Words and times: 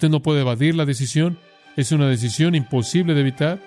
Usted 0.00 0.08
no 0.08 0.20
puede 0.20 0.40
evadir 0.40 0.74
la 0.76 0.86
decisión. 0.86 1.36
Es 1.76 1.92
una 1.92 2.08
decisión 2.08 2.54
imposible 2.54 3.12
de 3.12 3.20
evitar. 3.20 3.58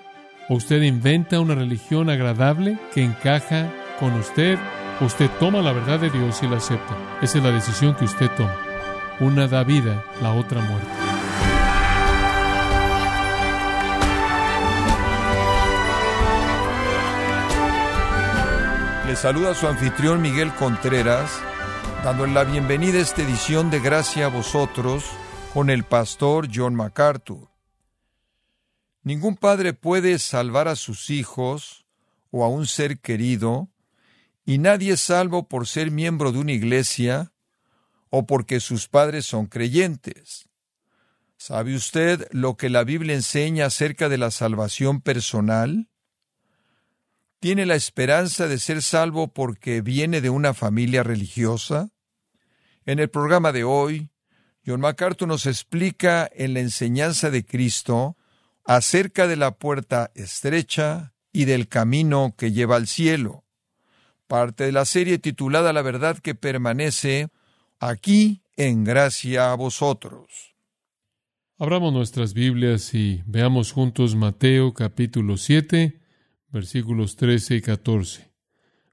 O 0.48 0.56
usted 0.56 0.82
inventa 0.82 1.38
una 1.38 1.54
religión 1.54 2.10
agradable 2.10 2.76
que 2.92 3.04
encaja 3.04 3.72
con 4.00 4.14
usted. 4.14 4.58
Usted 5.00 5.30
toma 5.38 5.62
la 5.62 5.70
verdad 5.70 6.00
de 6.00 6.10
Dios 6.10 6.42
y 6.42 6.48
la 6.48 6.56
acepta. 6.56 6.96
Esa 7.22 7.38
es 7.38 7.44
la 7.44 7.52
decisión 7.52 7.94
que 7.94 8.06
usted 8.06 8.28
toma. 8.36 8.52
Una 9.20 9.46
da 9.46 9.62
vida, 9.62 10.04
la 10.20 10.32
otra 10.32 10.60
muerte. 10.60 10.88
Le 19.06 19.14
saluda 19.14 19.54
su 19.54 19.68
anfitrión 19.68 20.20
Miguel 20.20 20.52
Contreras, 20.54 21.40
dándole 22.02 22.32
la 22.32 22.42
bienvenida 22.42 22.98
a 22.98 23.02
esta 23.02 23.22
edición 23.22 23.70
de 23.70 23.78
Gracia 23.78 24.26
a 24.26 24.30
vosotros 24.30 25.04
con 25.54 25.70
el 25.70 25.84
pastor 25.84 26.48
John 26.52 26.74
MacArthur. 26.74 27.48
Ningún 29.04 29.36
padre 29.36 29.72
puede 29.72 30.18
salvar 30.18 30.66
a 30.66 30.74
sus 30.74 31.10
hijos 31.10 31.86
o 32.32 32.44
a 32.44 32.48
un 32.48 32.66
ser 32.66 32.98
querido, 32.98 33.70
y 34.44 34.58
nadie 34.58 34.94
es 34.94 35.00
salvo 35.00 35.46
por 35.46 35.68
ser 35.68 35.92
miembro 35.92 36.32
de 36.32 36.40
una 36.40 36.50
iglesia 36.50 37.32
o 38.10 38.26
porque 38.26 38.58
sus 38.58 38.88
padres 38.88 39.26
son 39.26 39.46
creyentes. 39.46 40.48
¿Sabe 41.36 41.76
usted 41.76 42.26
lo 42.32 42.56
que 42.56 42.68
la 42.68 42.82
Biblia 42.82 43.14
enseña 43.14 43.66
acerca 43.66 44.08
de 44.08 44.18
la 44.18 44.32
salvación 44.32 45.00
personal? 45.00 45.88
¿Tiene 47.38 47.64
la 47.64 47.76
esperanza 47.76 48.48
de 48.48 48.58
ser 48.58 48.82
salvo 48.82 49.32
porque 49.32 49.82
viene 49.82 50.20
de 50.20 50.30
una 50.30 50.52
familia 50.52 51.04
religiosa? 51.04 51.90
En 52.86 52.98
el 52.98 53.08
programa 53.08 53.52
de 53.52 53.62
hoy, 53.62 54.10
John 54.66 54.80
MacArthur 54.80 55.28
nos 55.28 55.46
explica 55.46 56.28
en 56.32 56.54
la 56.54 56.60
enseñanza 56.60 57.30
de 57.30 57.44
Cristo 57.44 58.16
acerca 58.64 59.26
de 59.26 59.36
la 59.36 59.56
puerta 59.56 60.10
estrecha 60.14 61.12
y 61.32 61.44
del 61.44 61.68
camino 61.68 62.34
que 62.36 62.52
lleva 62.52 62.76
al 62.76 62.86
cielo. 62.86 63.44
Parte 64.26 64.64
de 64.64 64.72
la 64.72 64.84
serie 64.84 65.18
titulada 65.18 65.72
La 65.72 65.82
verdad 65.82 66.18
que 66.18 66.34
permanece 66.34 67.28
aquí 67.78 68.42
en 68.56 68.84
gracia 68.84 69.52
a 69.52 69.54
vosotros. 69.56 70.54
Abramos 71.58 71.92
nuestras 71.92 72.32
Biblias 72.32 72.94
y 72.94 73.22
veamos 73.26 73.72
juntos 73.72 74.16
Mateo 74.16 74.72
capítulo 74.72 75.36
7 75.36 76.00
versículos 76.54 77.16
13 77.16 77.56
y 77.56 77.60
14. 77.60 78.32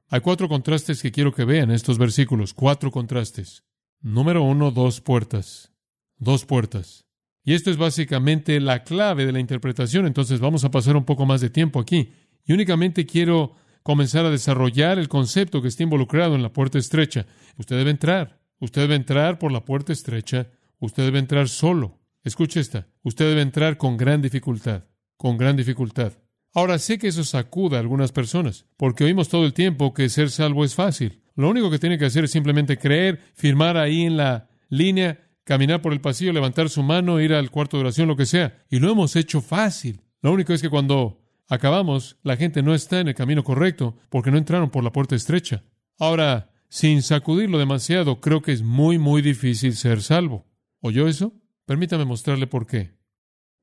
Hay 0.10 0.20
cuatro 0.20 0.50
contrastes 0.50 1.02
que 1.02 1.12
quiero 1.12 1.32
que 1.32 1.46
vean 1.46 1.72
estos 1.72 1.98
versículos, 1.98 2.54
cuatro 2.54 2.92
contrastes. 2.92 3.64
Número 4.02 4.42
uno, 4.44 4.72
dos 4.72 5.00
puertas. 5.00 5.72
Dos 6.18 6.46
puertas. 6.46 7.06
Y 7.44 7.54
esto 7.54 7.72
es 7.72 7.78
básicamente 7.78 8.60
la 8.60 8.84
clave 8.84 9.26
de 9.26 9.32
la 9.32 9.40
interpretación, 9.40 10.06
entonces 10.06 10.40
vamos 10.40 10.64
a 10.64 10.72
pasar 10.72 10.96
un 10.96 11.06
poco 11.06 11.26
más 11.26 11.42
de 11.42 11.50
tiempo 11.50 11.80
aquí. 11.80 12.12
Y 12.46 12.54
únicamente 12.54 13.06
quiero 13.06 13.56
comenzar 13.84 14.26
a 14.26 14.32
desarrollar 14.32 15.00
el 15.00 15.08
concepto 15.08 15.62
que 15.62 15.68
está 15.68 15.84
involucrado 15.84 16.36
en 16.36 16.44
la 16.44 16.54
puerta 16.54 16.78
estrecha. 16.78 17.26
Usted 17.58 17.78
debe 17.78 17.92
entrar. 17.92 18.40
Usted 18.60 18.82
debe 18.82 18.96
entrar 18.96 19.40
por 19.40 19.52
la 19.52 19.66
puerta 19.66 19.94
estrecha. 19.94 20.52
Usted 20.80 21.04
debe 21.04 21.20
entrar 21.20 21.50
solo. 21.50 22.00
Escuche 22.24 22.60
esta. 22.60 22.88
Usted 23.04 23.30
debe 23.30 23.42
entrar 23.42 23.78
con 23.78 23.98
gran 23.98 24.22
dificultad. 24.22 24.86
Con 25.18 25.38
gran 25.38 25.56
dificultad. 25.56 26.14
Ahora 26.54 26.80
sé 26.80 26.98
que 26.98 27.08
eso 27.08 27.24
sacuda 27.24 27.78
a 27.78 27.80
algunas 27.80 28.12
personas, 28.12 28.66
porque 28.76 29.06
oímos 29.06 29.30
todo 29.30 29.46
el 29.46 29.54
tiempo 29.54 29.94
que 29.94 30.10
ser 30.10 30.30
salvo 30.30 30.66
es 30.66 30.76
fácil. 30.76 31.22
Lo 31.36 31.50
único 31.50 31.72
que 31.72 31.80
tiene 31.80 31.98
que 31.98 32.06
hacer 32.06 32.26
es 32.26 32.32
simplemente 32.32 32.78
creer, 32.78 33.22
firmar 33.36 33.78
ahí 33.78 34.02
en 34.02 34.18
la 34.18 34.50
línea, 34.68 35.30
caminar 35.46 35.82
por 35.82 35.94
el 35.94 36.02
pasillo, 36.02 36.34
levantar 36.34 36.70
su 36.70 36.84
mano, 36.84 37.22
ir 37.22 37.34
al 37.34 37.52
cuarto 37.52 37.78
de 37.78 37.84
oración, 37.84 38.10
lo 38.10 38.18
que 38.18 38.26
sea. 38.26 38.64
Y 38.70 38.80
lo 38.80 38.92
hemos 38.92 39.16
hecho 39.16 39.42
fácil. 39.42 40.02
Lo 40.22 40.34
único 40.34 40.52
es 40.52 40.62
que 40.62 40.70
cuando 40.70 41.24
acabamos, 41.48 42.18
la 42.22 42.36
gente 42.36 42.62
no 42.62 42.76
está 42.76 43.00
en 43.00 43.08
el 43.08 43.16
camino 43.16 43.46
correcto 43.46 43.96
porque 44.10 44.30
no 44.30 44.38
entraron 44.38 44.70
por 44.70 44.84
la 44.84 44.92
puerta 44.92 45.16
estrecha. 45.16 45.64
Ahora, 45.98 46.52
sin 46.68 47.02
sacudirlo 47.02 47.60
demasiado, 47.60 48.20
creo 48.20 48.42
que 48.42 48.52
es 48.52 48.62
muy, 48.62 48.98
muy 48.98 49.22
difícil 49.22 49.74
ser 49.74 50.02
salvo. 50.02 50.46
¿Oyó 50.82 51.08
eso? 51.08 51.34
Permítame 51.66 52.04
mostrarle 52.04 52.48
por 52.48 52.68
qué. 52.68 52.92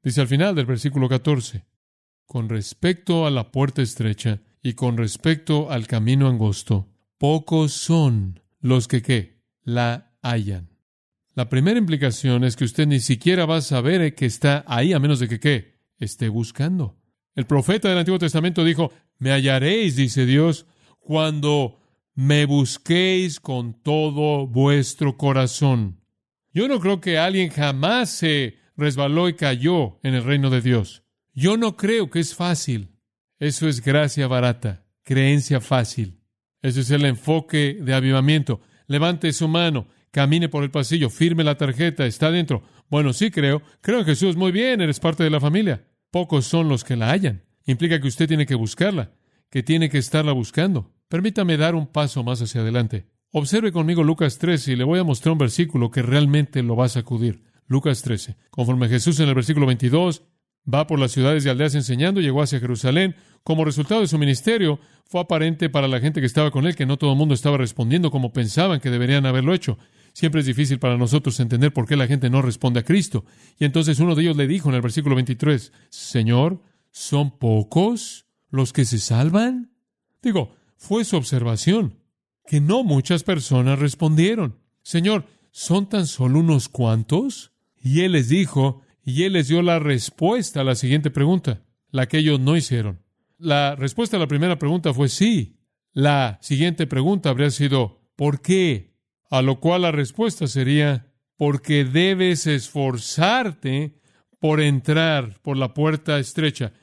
Dice 0.03 0.23
al 0.23 0.29
final 0.29 0.55
del 0.55 0.65
versículo 0.65 1.09
14 1.09 1.67
con 2.29 2.51
respecto 2.51 3.27
a 3.27 3.31
la 3.31 3.51
puerta 3.51 3.81
estrecha 3.81 4.43
y 4.63 4.75
con 4.75 4.99
respecto 4.99 5.71
al 5.71 5.87
camino 5.87 6.29
angosto, 6.29 6.87
pocos 7.17 7.73
son 7.73 8.41
los 8.61 8.87
que 8.87 9.03
¿qué? 9.03 9.41
la 9.65 10.13
hallan. 10.23 10.69
La 11.35 11.49
primera 11.49 11.79
implicación 11.79 12.45
es 12.45 12.55
que 12.55 12.65
usted 12.65 12.87
ni 12.87 13.01
siquiera 13.01 13.47
va 13.47 13.57
a 13.57 13.63
saber 13.63 14.15
que 14.15 14.27
está 14.27 14.63
ahí 14.69 14.93
a 14.93 14.99
menos 14.99 15.21
de 15.21 15.29
que 15.29 15.41
qué 15.41 15.81
esté 15.99 16.29
buscando. 16.29 16.99
El 17.35 17.47
profeta 17.47 17.89
del 17.89 17.99
Antiguo 17.99 18.19
Testamento 18.19 18.63
dijo, 18.63 18.93
me 19.19 19.31
hallaréis, 19.31 19.97
dice 19.97 20.27
Dios, 20.27 20.67
cuando 20.99 21.81
me 22.15 22.45
busquéis 22.45 23.41
con 23.41 23.81
todo 23.83 24.47
vuestro 24.47 25.17
corazón. 25.17 26.03
Yo 26.53 26.69
no 26.69 26.79
creo 26.79 27.01
que 27.01 27.17
alguien 27.17 27.49
jamás 27.49 28.11
se 28.11 28.59
resbaló 28.77 29.31
y 29.31 29.35
cayó 29.35 29.99
en 30.03 30.15
el 30.15 30.25
reino 30.25 30.51
de 30.51 30.61
Dios. 30.61 31.05
Yo 31.41 31.57
no 31.57 31.77
creo 31.77 32.11
que 32.11 32.19
es 32.19 32.35
fácil. 32.35 32.97
Eso 33.39 33.69
es 33.69 33.81
gracia 33.81 34.27
barata, 34.27 34.85
creencia 35.05 35.61
fácil. 35.61 36.19
Ese 36.63 36.81
es 36.81 36.91
el 36.91 37.05
enfoque 37.05 37.79
de 37.81 37.95
avivamiento. 37.95 38.61
Levante 38.89 39.33
su 39.33 39.47
mano, 39.47 39.87
camine 40.11 40.49
por 40.49 40.65
el 40.65 40.73
pasillo, 40.73 41.11
firme 41.11 41.45
la 41.45 41.57
tarjeta, 41.57 42.07
está 42.07 42.33
dentro. 42.33 42.65
Bueno, 42.91 43.13
sí 43.13 43.31
creo. 43.31 43.63
Creo 43.83 44.01
en 44.01 44.05
Jesús 44.05 44.35
muy 44.35 44.51
bien, 44.51 44.81
eres 44.81 44.99
parte 44.99 45.23
de 45.23 45.31
la 45.31 45.39
familia. 45.39 45.87
Pocos 46.11 46.45
son 46.45 46.69
los 46.69 46.83
que 46.83 46.97
la 46.97 47.13
hallan. 47.13 47.45
Implica 47.67 48.01
que 48.01 48.09
usted 48.09 48.27
tiene 48.27 48.45
que 48.45 48.57
buscarla, 48.57 49.13
que 49.49 49.63
tiene 49.63 49.89
que 49.91 49.99
estarla 49.99 50.33
buscando. 50.33 50.93
Permítame 51.07 51.57
dar 51.57 51.77
un 51.77 51.87
paso 51.87 52.25
más 52.25 52.43
hacia 52.43 52.63
adelante. 52.63 53.07
Observe 53.31 53.71
conmigo 53.71 54.03
Lucas 54.03 54.39
13 54.39 54.73
y 54.73 54.77
le 54.77 54.83
voy 54.83 54.99
a 54.99 55.05
mostrar 55.05 55.35
un 55.35 55.39
versículo 55.39 55.93
que 55.93 56.03
realmente 56.03 56.65
lo 56.65 56.75
va 56.75 56.87
a 56.87 56.89
sacudir. 56.89 57.45
Lucas 57.69 58.03
13. 58.03 58.37
Conforme 58.51 58.89
Jesús 58.89 59.21
en 59.21 59.29
el 59.29 59.37
versículo 59.37 59.67
22 59.67 60.25
Va 60.73 60.87
por 60.87 60.99
las 60.99 61.13
ciudades 61.13 61.47
y 61.47 61.49
aldeas 61.49 61.75
enseñando, 61.75 62.21
llegó 62.21 62.43
hacia 62.43 62.61
Jerusalén. 62.61 63.17
Como 63.43 63.65
resultado 63.65 64.03
de 64.03 64.07
su 64.07 64.19
ministerio, 64.19 64.79
fue 65.07 65.21
aparente 65.21 65.71
para 65.71 65.89
la 65.89 66.01
gente 66.01 66.21
que 66.21 66.27
estaba 66.27 66.51
con 66.51 66.67
él 66.67 66.77
que 66.77 66.85
no 66.85 66.99
todo 66.99 67.13
el 67.13 67.17
mundo 67.17 67.35
estaba 67.35 67.57
respondiendo 67.57 68.11
como 68.11 68.33
pensaban 68.33 68.81
que 68.81 68.91
deberían 68.91 69.25
haberlo 69.25 69.55
hecho. 69.55 69.79
Siempre 70.13 70.41
es 70.41 70.47
difícil 70.47 70.79
para 70.79 70.99
nosotros 70.99 71.41
entender 71.41 71.73
por 71.73 71.87
qué 71.87 71.97
la 71.97 72.07
gente 72.07 72.29
no 72.29 72.43
responde 72.43 72.81
a 72.81 72.85
Cristo. 72.85 73.25
Y 73.59 73.65
entonces 73.65 74.01
uno 74.01 74.15
de 74.15 74.23
ellos 74.23 74.37
le 74.37 74.47
dijo 74.47 74.69
en 74.69 74.75
el 74.75 74.83
versículo 74.83 75.15
23, 75.15 75.73
Señor, 75.89 76.61
¿son 76.91 77.39
pocos 77.39 78.27
los 78.51 78.73
que 78.73 78.85
se 78.85 78.99
salvan? 78.99 79.71
Digo, 80.23 80.55
fue 80.77 81.05
su 81.05 81.17
observación, 81.17 81.95
que 82.47 82.61
no 82.61 82.85
muchas 82.85 83.23
personas 83.23 83.79
respondieron. 83.79 84.59
Señor, 84.83 85.27
¿son 85.51 85.89
tan 85.89 86.07
solo 86.07 86.41
unos 86.41 86.69
cuantos? 86.69 87.53
Y 87.81 88.01
él 88.01 88.13
les 88.13 88.29
dijo, 88.29 88.83
y 89.09 89.25
él 89.25 89.33
les 89.33 89.49
dio 89.49 89.63
la 89.63 89.79
respuesta 89.79 90.61
a 90.61 90.65
la 90.65 90.75
siguiente 90.75 91.11
pregunta, 91.11 91.63
la 91.91 92.07
que 92.07 92.19
ellos 92.19 92.39
no 92.39 92.59
hicieron. 92.59 93.01
La 93.39 93.75
respuesta 93.75 94.19
a 94.19 94.21
la 94.21 94.27
primera 94.27 94.59
pregunta 94.59 94.93
fue 94.93 95.09
sí. 95.09 95.57
La 95.95 96.39
siguiente 96.43 96.87
pregunta 96.87 97.31
habría 97.31 97.51
sido 97.51 98.03
¿por 98.17 98.43
qué? 98.43 98.93
A 99.31 99.41
lo 99.41 99.61
cual 99.61 99.83
la 99.83 99.93
respuesta 99.93 100.47
sería 100.47 101.11
porque 101.39 101.87
debes 101.87 102.47
esforzarte 102.47 103.99
por 104.41 104.61
entrar 104.61 105.41
por 105.41 105.57
la 105.57 105.73
puerta 105.73 106.19
estrecha. 106.19 106.75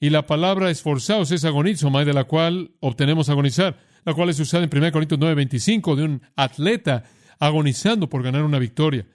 Y 0.00 0.08
la 0.08 0.24
palabra 0.24 0.70
esforzados 0.70 1.32
es 1.32 1.44
agonizomai, 1.44 2.06
de 2.06 2.14
la 2.14 2.24
cual 2.24 2.70
obtenemos 2.80 3.28
agonizar, 3.28 3.78
la 4.06 4.14
cual 4.14 4.30
es 4.30 4.40
usada 4.40 4.64
en 4.64 4.70
1 4.74 4.90
Corintios 4.90 5.20
9:25 5.20 5.96
de 5.96 6.04
un 6.04 6.22
atleta 6.34 7.04
agonizando 7.38 8.08
por 8.08 8.22
ganar 8.22 8.42
una 8.42 8.58
victoria 8.58 9.06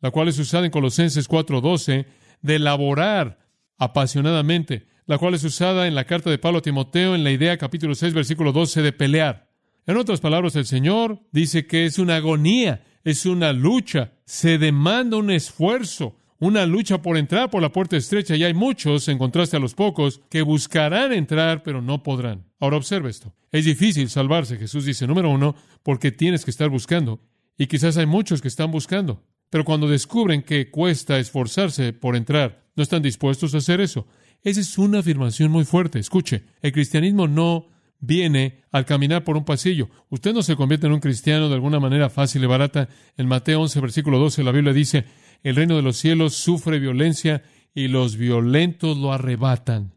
la 0.00 0.10
cual 0.10 0.28
es 0.28 0.38
usada 0.38 0.64
en 0.64 0.70
Colosenses 0.70 1.28
4:12, 1.28 2.06
de 2.42 2.54
elaborar 2.54 3.38
apasionadamente, 3.78 4.86
la 5.06 5.18
cual 5.18 5.34
es 5.34 5.44
usada 5.44 5.86
en 5.86 5.94
la 5.94 6.04
carta 6.04 6.30
de 6.30 6.38
Pablo 6.38 6.58
a 6.58 6.62
Timoteo 6.62 7.14
en 7.14 7.24
la 7.24 7.30
idea 7.30 7.58
capítulo 7.58 7.94
6 7.94 8.14
versículo 8.14 8.52
12 8.52 8.82
de 8.82 8.92
pelear. 8.92 9.50
En 9.86 9.96
otras 9.96 10.20
palabras, 10.20 10.54
el 10.56 10.66
Señor 10.66 11.20
dice 11.32 11.66
que 11.66 11.84
es 11.84 11.98
una 11.98 12.16
agonía, 12.16 12.84
es 13.02 13.26
una 13.26 13.52
lucha, 13.52 14.12
se 14.24 14.58
demanda 14.58 15.16
un 15.16 15.30
esfuerzo, 15.30 16.16
una 16.38 16.64
lucha 16.66 17.02
por 17.02 17.16
entrar 17.16 17.50
por 17.50 17.60
la 17.60 17.72
puerta 17.72 17.96
estrecha 17.96 18.36
y 18.36 18.44
hay 18.44 18.54
muchos, 18.54 19.08
en 19.08 19.18
contraste 19.18 19.56
a 19.56 19.60
los 19.60 19.74
pocos, 19.74 20.20
que 20.30 20.42
buscarán 20.42 21.12
entrar 21.12 21.62
pero 21.62 21.82
no 21.82 22.02
podrán. 22.02 22.46
Ahora 22.60 22.76
observe 22.76 23.10
esto. 23.10 23.34
Es 23.50 23.64
difícil 23.64 24.08
salvarse, 24.08 24.56
Jesús 24.56 24.84
dice, 24.84 25.06
número 25.06 25.30
uno, 25.30 25.56
porque 25.82 26.12
tienes 26.12 26.44
que 26.44 26.50
estar 26.50 26.68
buscando. 26.68 27.20
Y 27.58 27.66
quizás 27.66 27.96
hay 27.96 28.06
muchos 28.06 28.40
que 28.40 28.48
están 28.48 28.70
buscando. 28.70 29.22
Pero 29.50 29.64
cuando 29.64 29.88
descubren 29.88 30.42
que 30.42 30.70
cuesta 30.70 31.18
esforzarse 31.18 31.92
por 31.92 32.16
entrar, 32.16 32.64
no 32.76 32.82
están 32.82 33.02
dispuestos 33.02 33.54
a 33.54 33.58
hacer 33.58 33.80
eso. 33.80 34.06
Esa 34.42 34.60
es 34.60 34.78
una 34.78 35.00
afirmación 35.00 35.50
muy 35.50 35.64
fuerte. 35.64 35.98
Escuche, 35.98 36.44
el 36.62 36.72
cristianismo 36.72 37.28
no 37.28 37.66
viene 37.98 38.62
al 38.70 38.86
caminar 38.86 39.24
por 39.24 39.36
un 39.36 39.44
pasillo. 39.44 39.90
Usted 40.08 40.32
no 40.32 40.42
se 40.42 40.56
convierte 40.56 40.86
en 40.86 40.94
un 40.94 41.00
cristiano 41.00 41.48
de 41.48 41.54
alguna 41.54 41.80
manera 41.80 42.08
fácil 42.08 42.42
y 42.44 42.46
barata. 42.46 42.88
En 43.16 43.26
Mateo 43.26 43.60
11, 43.60 43.80
versículo 43.80 44.18
12, 44.18 44.42
la 44.42 44.52
Biblia 44.52 44.72
dice, 44.72 45.04
el 45.42 45.56
reino 45.56 45.76
de 45.76 45.82
los 45.82 45.96
cielos 45.96 46.34
sufre 46.34 46.78
violencia 46.78 47.42
y 47.74 47.88
los 47.88 48.16
violentos 48.16 48.96
lo 48.96 49.12
arrebatan. 49.12 49.94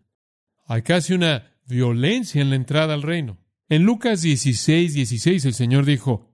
Hay 0.65 0.81
casi 0.81 1.13
una 1.13 1.51
violencia 1.65 2.41
en 2.41 2.49
la 2.49 2.55
entrada 2.55 2.93
al 2.93 3.03
reino. 3.03 3.37
En 3.69 3.83
Lucas 3.83 4.21
16, 4.21 4.93
16 4.93 5.45
el 5.45 5.53
Señor 5.53 5.85
dijo, 5.85 6.32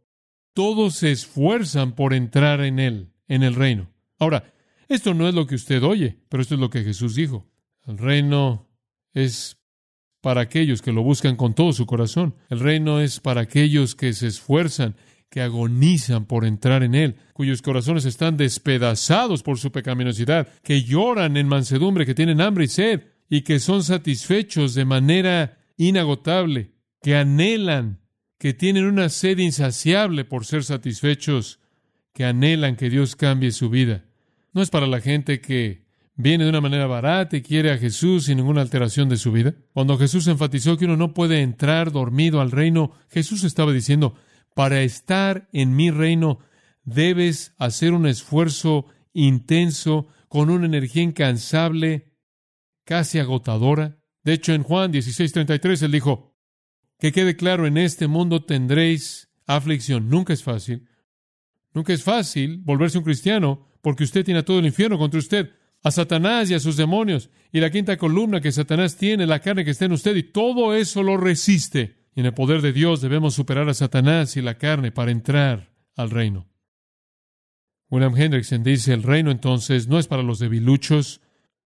todos 0.60 0.96
se 0.96 1.10
esfuerzan 1.10 1.94
por 1.94 2.14
entrar 2.14 2.60
en 2.60 2.80
él, 2.80 3.14
en 3.30 3.44
el 3.44 3.56
reino. 3.56 3.94
Ahora, 4.20 4.52
esto 4.90 5.14
no 5.14 5.26
es 5.30 5.34
lo 5.34 5.48
que 5.48 5.56
usted 5.56 5.82
oye, 5.84 6.18
pero 6.28 6.44
esto 6.44 6.56
es 6.56 6.60
lo 6.60 6.70
que 6.70 6.84
Jesús 6.84 7.16
dijo. 7.16 7.48
El 7.88 7.98
reino 7.98 8.68
es 9.14 9.58
para 10.20 10.42
aquellos 10.42 10.82
que 10.82 10.92
lo 10.92 11.02
buscan 11.02 11.38
con 11.38 11.54
todo 11.54 11.72
su 11.72 11.86
corazón. 11.86 12.36
El 12.50 12.60
reino 12.60 13.00
es 13.00 13.22
para 13.22 13.40
aquellos 13.40 13.96
que 13.96 14.12
se 14.12 14.28
esfuerzan, 14.28 14.98
que 15.30 15.40
agonizan 15.40 16.26
por 16.26 16.44
entrar 16.44 16.84
en 16.84 16.94
él, 16.94 17.16
cuyos 17.32 17.62
corazones 17.62 18.04
están 18.04 18.36
despedazados 18.36 19.44
por 19.44 19.60
su 19.60 19.72
pecaminosidad, 19.72 20.50
que 20.62 20.84
lloran 20.84 21.38
en 21.38 21.48
mansedumbre, 21.48 22.06
que 22.06 22.16
tienen 22.16 22.42
hambre 22.42 22.66
y 22.66 22.68
sed, 22.68 23.04
y 23.30 23.44
que 23.44 23.62
son 23.62 23.82
satisfechos 23.82 24.74
de 24.74 24.84
manera 24.84 25.58
inagotable, 25.78 26.74
que 27.02 27.16
anhelan, 27.16 27.99
que 28.40 28.54
tienen 28.54 28.86
una 28.86 29.10
sed 29.10 29.38
insaciable 29.38 30.26
por 30.26 30.46
ser 30.46 30.64
satisfechos, 30.64 31.60
que 32.14 32.26
anhelan 32.26 32.78
que 32.78 32.90
Dios 32.90 33.16
cambie 33.16 33.52
su 33.52 33.70
vida. 33.70 34.06
No 34.54 34.62
es 34.62 34.70
para 34.70 34.88
la 34.88 35.02
gente 35.02 35.42
que 35.42 35.86
viene 36.16 36.46
de 36.46 36.50
una 36.50 36.62
manera 36.62 36.88
barata 36.88 37.38
y 37.38 37.42
quiere 37.42 37.72
a 37.72 37.78
Jesús 37.78 38.26
sin 38.26 38.38
ninguna 38.38 38.62
alteración 38.62 39.10
de 39.10 39.18
su 39.18 39.32
vida. 39.32 39.56
Cuando 39.74 39.98
Jesús 39.98 40.26
enfatizó 40.28 40.78
que 40.78 40.86
uno 40.86 40.98
no 40.98 41.14
puede 41.14 41.42
entrar 41.42 41.92
dormido 41.92 42.42
al 42.42 42.52
reino, 42.52 42.94
Jesús 43.10 43.44
estaba 43.44 43.74
diciendo, 43.74 44.16
para 44.56 44.82
estar 44.82 45.50
en 45.52 45.76
mi 45.76 45.92
reino 45.92 46.40
debes 46.84 47.54
hacer 47.58 47.94
un 47.94 48.08
esfuerzo 48.08 48.86
intenso, 49.14 50.08
con 50.30 50.50
una 50.50 50.66
energía 50.66 51.04
incansable, 51.04 52.14
casi 52.86 53.20
agotadora. 53.20 54.00
De 54.24 54.34
hecho, 54.34 54.54
en 54.54 54.64
Juan 54.64 54.94
16:33 54.94 55.84
él 55.84 55.92
dijo, 55.92 56.29
que 57.00 57.12
quede 57.12 57.36
claro, 57.36 57.66
en 57.66 57.78
este 57.78 58.08
mundo 58.08 58.44
tendréis 58.44 59.30
aflicción. 59.48 60.10
Nunca 60.10 60.34
es 60.34 60.44
fácil. 60.44 60.88
Nunca 61.74 61.94
es 61.94 62.04
fácil 62.04 62.58
volverse 62.58 62.98
un 62.98 63.04
cristiano 63.04 63.68
porque 63.82 64.04
usted 64.04 64.26
tiene 64.26 64.42
a 64.42 64.46
todo 64.46 64.60
el 64.60 64.66
infierno 64.66 64.98
contra 64.98 65.20
usted, 65.20 65.52
a 65.82 65.92
Satanás 65.92 66.50
y 66.50 66.54
a 66.54 66.60
sus 66.60 66.76
demonios, 66.76 67.30
y 67.54 67.62
la 67.62 67.70
quinta 67.70 67.98
columna 67.98 68.42
que 68.42 68.52
Satanás 68.52 68.98
tiene, 68.98 69.26
la 69.26 69.40
carne 69.40 69.64
que 69.64 69.72
está 69.72 69.86
en 69.86 69.94
usted, 69.94 70.16
y 70.18 70.24
todo 70.24 70.76
eso 70.76 71.02
lo 71.04 71.16
resiste. 71.16 72.10
Y 72.14 72.20
en 72.20 72.26
el 72.26 72.34
poder 72.34 72.62
de 72.62 72.74
Dios 72.74 73.00
debemos 73.00 73.34
superar 73.34 73.70
a 73.70 73.74
Satanás 73.74 74.36
y 74.36 74.42
la 74.42 74.58
carne 74.58 74.92
para 74.92 75.12
entrar 75.12 75.72
al 75.96 76.10
reino. 76.10 76.48
William 77.90 78.16
Hendrickson 78.16 78.62
dice, 78.62 78.94
el 78.94 79.04
reino 79.04 79.32
entonces 79.32 79.88
no 79.88 79.98
es 80.00 80.08
para 80.08 80.22
los 80.22 80.40
debiluchos, 80.40 81.22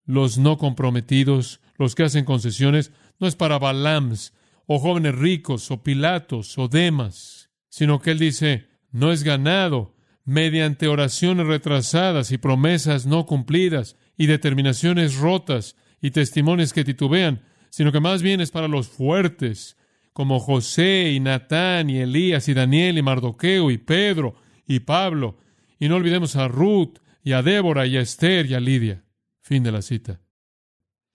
los 0.06 0.38
no 0.38 0.58
comprometidos, 0.58 1.60
los 1.78 1.96
que 1.96 2.04
hacen 2.04 2.24
concesiones, 2.24 2.92
no 3.20 3.28
es 3.28 3.36
para 3.36 3.58
Balams, 3.58 4.34
o 4.66 4.80
jóvenes 4.80 5.16
ricos, 5.16 5.70
o 5.72 5.84
Pilatos, 5.84 6.58
o 6.58 6.68
Demas, 6.68 7.50
sino 7.70 8.00
que 8.00 8.12
él 8.12 8.20
dice, 8.20 8.68
no 8.92 9.12
es 9.12 9.24
ganado 9.24 9.96
mediante 10.26 10.88
oraciones 10.88 11.48
retrasadas 11.48 12.32
y 12.32 12.38
promesas 12.38 13.06
no 13.06 13.26
cumplidas 13.26 13.98
y 14.18 14.28
determinaciones 14.28 15.18
rotas 15.18 15.76
y 16.02 16.12
testimonios 16.12 16.74
que 16.74 16.84
titubean, 16.84 17.42
sino 17.70 17.92
que 17.92 18.00
más 18.00 18.22
bien 18.22 18.42
es 18.42 18.52
para 18.52 18.68
los 18.68 18.88
fuertes, 18.88 19.78
como 20.14 20.40
José 20.40 21.12
y 21.12 21.20
Natán 21.20 21.90
y 21.90 21.98
Elías 21.98 22.48
y 22.48 22.54
Daniel 22.54 22.98
y 22.98 23.02
Mardoqueo 23.02 23.72
y 23.72 23.80
Pedro 23.80 24.36
y 24.68 24.82
Pablo. 24.82 25.38
Y 25.80 25.90
no 25.90 25.96
olvidemos 25.96 26.36
a 26.36 26.48
Ruth 26.48 27.00
y 27.24 27.32
a 27.34 27.42
Débora 27.42 27.88
y 27.88 27.98
a 27.98 28.02
Esther 28.02 28.46
y 28.46 28.54
a 28.54 28.60
Lidia. 28.60 29.04
Fin 29.42 29.64
de 29.64 29.72
la 29.72 29.82
cita. 29.82 30.22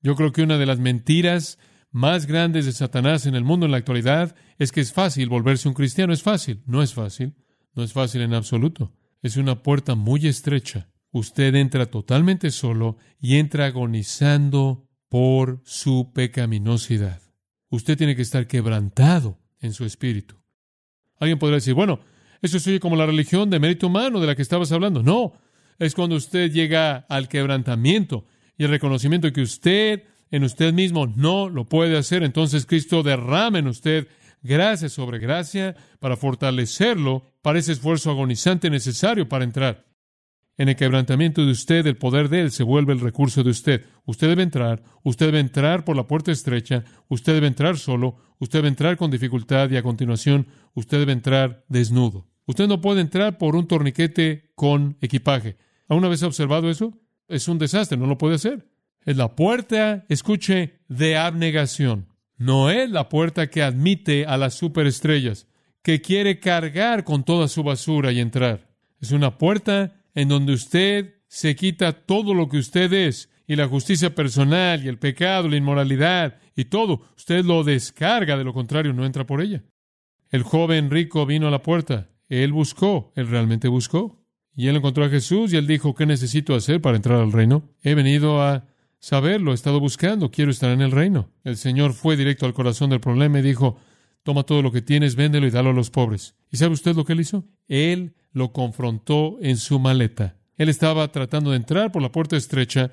Yo 0.02 0.14
creo 0.16 0.32
que 0.32 0.42
una 0.42 0.58
de 0.58 0.66
las 0.66 0.80
mentiras 0.80 1.58
más 1.90 2.26
grandes 2.26 2.66
de 2.66 2.72
Satanás 2.72 3.26
en 3.26 3.34
el 3.34 3.44
mundo 3.44 3.66
en 3.66 3.72
la 3.72 3.78
actualidad 3.78 4.34
es 4.58 4.72
que 4.72 4.80
es 4.80 4.92
fácil 4.92 5.28
volverse 5.28 5.68
un 5.68 5.74
cristiano. 5.74 6.12
Es 6.12 6.22
fácil. 6.22 6.62
No 6.66 6.82
es 6.82 6.94
fácil. 6.94 7.34
No 7.74 7.82
es 7.82 7.92
fácil 7.92 8.22
en 8.22 8.34
absoluto. 8.34 8.92
Es 9.22 9.36
una 9.36 9.62
puerta 9.62 9.94
muy 9.94 10.26
estrecha. 10.26 10.90
Usted 11.10 11.54
entra 11.54 11.86
totalmente 11.86 12.50
solo 12.50 12.98
y 13.20 13.36
entra 13.36 13.66
agonizando 13.66 14.88
por 15.08 15.62
su 15.64 16.12
pecaminosidad. 16.12 17.22
Usted 17.70 17.96
tiene 17.96 18.14
que 18.14 18.22
estar 18.22 18.46
quebrantado 18.46 19.38
en 19.60 19.72
su 19.72 19.84
espíritu. 19.84 20.36
Alguien 21.18 21.38
podría 21.38 21.56
decir, 21.56 21.74
bueno, 21.74 22.00
eso 22.42 22.58
es 22.58 22.80
como 22.80 22.96
la 22.96 23.06
religión 23.06 23.50
de 23.50 23.58
mérito 23.58 23.86
humano 23.86 24.20
de 24.20 24.26
la 24.26 24.36
que 24.36 24.42
estabas 24.42 24.70
hablando. 24.70 25.02
No, 25.02 25.32
es 25.78 25.94
cuando 25.94 26.16
usted 26.16 26.52
llega 26.52 27.06
al 27.08 27.28
quebrantamiento 27.28 28.26
y 28.56 28.64
el 28.64 28.70
reconocimiento 28.70 29.32
que 29.32 29.42
usted 29.42 30.04
en 30.30 30.44
usted 30.44 30.72
mismo 30.72 31.06
no 31.06 31.48
lo 31.48 31.68
puede 31.68 31.96
hacer. 31.96 32.22
Entonces 32.22 32.66
Cristo 32.66 33.02
derrama 33.02 33.58
en 33.58 33.68
usted 33.68 34.08
gracia 34.42 34.88
sobre 34.88 35.18
gracia 35.18 35.76
para 35.98 36.16
fortalecerlo 36.16 37.24
para 37.42 37.58
ese 37.58 37.72
esfuerzo 37.72 38.10
agonizante 38.10 38.70
necesario 38.70 39.28
para 39.28 39.44
entrar. 39.44 39.86
En 40.56 40.68
el 40.68 40.74
quebrantamiento 40.74 41.46
de 41.46 41.52
usted, 41.52 41.86
el 41.86 41.96
poder 41.96 42.28
de 42.28 42.40
Él 42.40 42.50
se 42.50 42.64
vuelve 42.64 42.92
el 42.92 42.98
recurso 42.98 43.44
de 43.44 43.50
usted. 43.50 43.84
Usted 44.06 44.26
debe 44.28 44.42
entrar, 44.42 44.82
usted 45.04 45.26
debe 45.26 45.38
entrar 45.38 45.84
por 45.84 45.94
la 45.94 46.08
puerta 46.08 46.32
estrecha, 46.32 46.82
usted 47.06 47.34
debe 47.34 47.46
entrar 47.46 47.78
solo, 47.78 48.16
usted 48.40 48.58
debe 48.58 48.68
entrar 48.68 48.96
con 48.96 49.08
dificultad 49.08 49.70
y 49.70 49.76
a 49.76 49.84
continuación 49.84 50.48
usted 50.74 50.98
debe 50.98 51.12
entrar 51.12 51.64
desnudo. 51.68 52.26
Usted 52.44 52.66
no 52.66 52.80
puede 52.80 53.02
entrar 53.02 53.38
por 53.38 53.54
un 53.54 53.68
torniquete 53.68 54.50
con 54.56 54.96
equipaje. 55.00 55.58
¿Alguna 55.88 56.08
vez 56.08 56.24
ha 56.24 56.26
observado 56.26 56.68
eso? 56.68 56.92
Es 57.28 57.46
un 57.46 57.58
desastre, 57.58 57.96
no 57.96 58.06
lo 58.06 58.18
puede 58.18 58.34
hacer. 58.34 58.66
Es 59.08 59.16
la 59.16 59.34
puerta, 59.34 60.04
escuche, 60.10 60.80
de 60.86 61.16
abnegación. 61.16 62.08
No 62.36 62.68
es 62.68 62.90
la 62.90 63.08
puerta 63.08 63.48
que 63.48 63.62
admite 63.62 64.26
a 64.26 64.36
las 64.36 64.52
superestrellas, 64.52 65.46
que 65.82 66.02
quiere 66.02 66.40
cargar 66.40 67.04
con 67.04 67.24
toda 67.24 67.48
su 67.48 67.62
basura 67.62 68.12
y 68.12 68.20
entrar. 68.20 68.68
Es 69.00 69.12
una 69.12 69.38
puerta 69.38 69.94
en 70.14 70.28
donde 70.28 70.52
usted 70.52 71.14
se 71.26 71.56
quita 71.56 71.94
todo 71.94 72.34
lo 72.34 72.50
que 72.50 72.58
usted 72.58 72.92
es, 72.92 73.30
y 73.46 73.56
la 73.56 73.66
justicia 73.66 74.14
personal, 74.14 74.84
y 74.84 74.88
el 74.88 74.98
pecado, 74.98 75.48
la 75.48 75.56
inmoralidad, 75.56 76.36
y 76.54 76.66
todo, 76.66 77.00
usted 77.16 77.46
lo 77.46 77.64
descarga, 77.64 78.36
de 78.36 78.44
lo 78.44 78.52
contrario 78.52 78.92
no 78.92 79.06
entra 79.06 79.24
por 79.24 79.40
ella. 79.40 79.62
El 80.28 80.42
joven 80.42 80.90
rico 80.90 81.24
vino 81.24 81.48
a 81.48 81.50
la 81.50 81.62
puerta, 81.62 82.10
él 82.28 82.52
buscó, 82.52 83.10
él 83.16 83.28
realmente 83.28 83.68
buscó, 83.68 84.22
y 84.54 84.66
él 84.66 84.76
encontró 84.76 85.02
a 85.02 85.08
Jesús, 85.08 85.54
y 85.54 85.56
él 85.56 85.66
dijo, 85.66 85.94
¿qué 85.94 86.04
necesito 86.04 86.54
hacer 86.54 86.82
para 86.82 86.96
entrar 86.96 87.22
al 87.22 87.32
reino? 87.32 87.70
He 87.82 87.94
venido 87.94 88.42
a 88.42 88.66
saberlo, 88.98 89.52
he 89.52 89.54
estado 89.54 89.80
buscando, 89.80 90.30
quiero 90.30 90.50
estar 90.50 90.70
en 90.70 90.80
el 90.80 90.90
reino. 90.90 91.30
El 91.44 91.56
Señor 91.56 91.92
fue 91.92 92.16
directo 92.16 92.46
al 92.46 92.54
corazón 92.54 92.90
del 92.90 93.00
problema 93.00 93.38
y 93.38 93.42
dijo, 93.42 93.78
toma 94.22 94.44
todo 94.44 94.62
lo 94.62 94.72
que 94.72 94.82
tienes, 94.82 95.16
véndelo 95.16 95.46
y 95.46 95.50
dalo 95.50 95.70
a 95.70 95.74
los 95.74 95.90
pobres. 95.90 96.34
¿Y 96.50 96.56
sabe 96.56 96.74
usted 96.74 96.94
lo 96.94 97.04
que 97.04 97.12
él 97.14 97.20
hizo? 97.20 97.44
Él 97.68 98.14
lo 98.32 98.52
confrontó 98.52 99.38
en 99.40 99.56
su 99.56 99.78
maleta. 99.78 100.36
Él 100.56 100.68
estaba 100.68 101.10
tratando 101.12 101.50
de 101.50 101.56
entrar 101.56 101.92
por 101.92 102.02
la 102.02 102.12
puerta 102.12 102.36
estrecha 102.36 102.92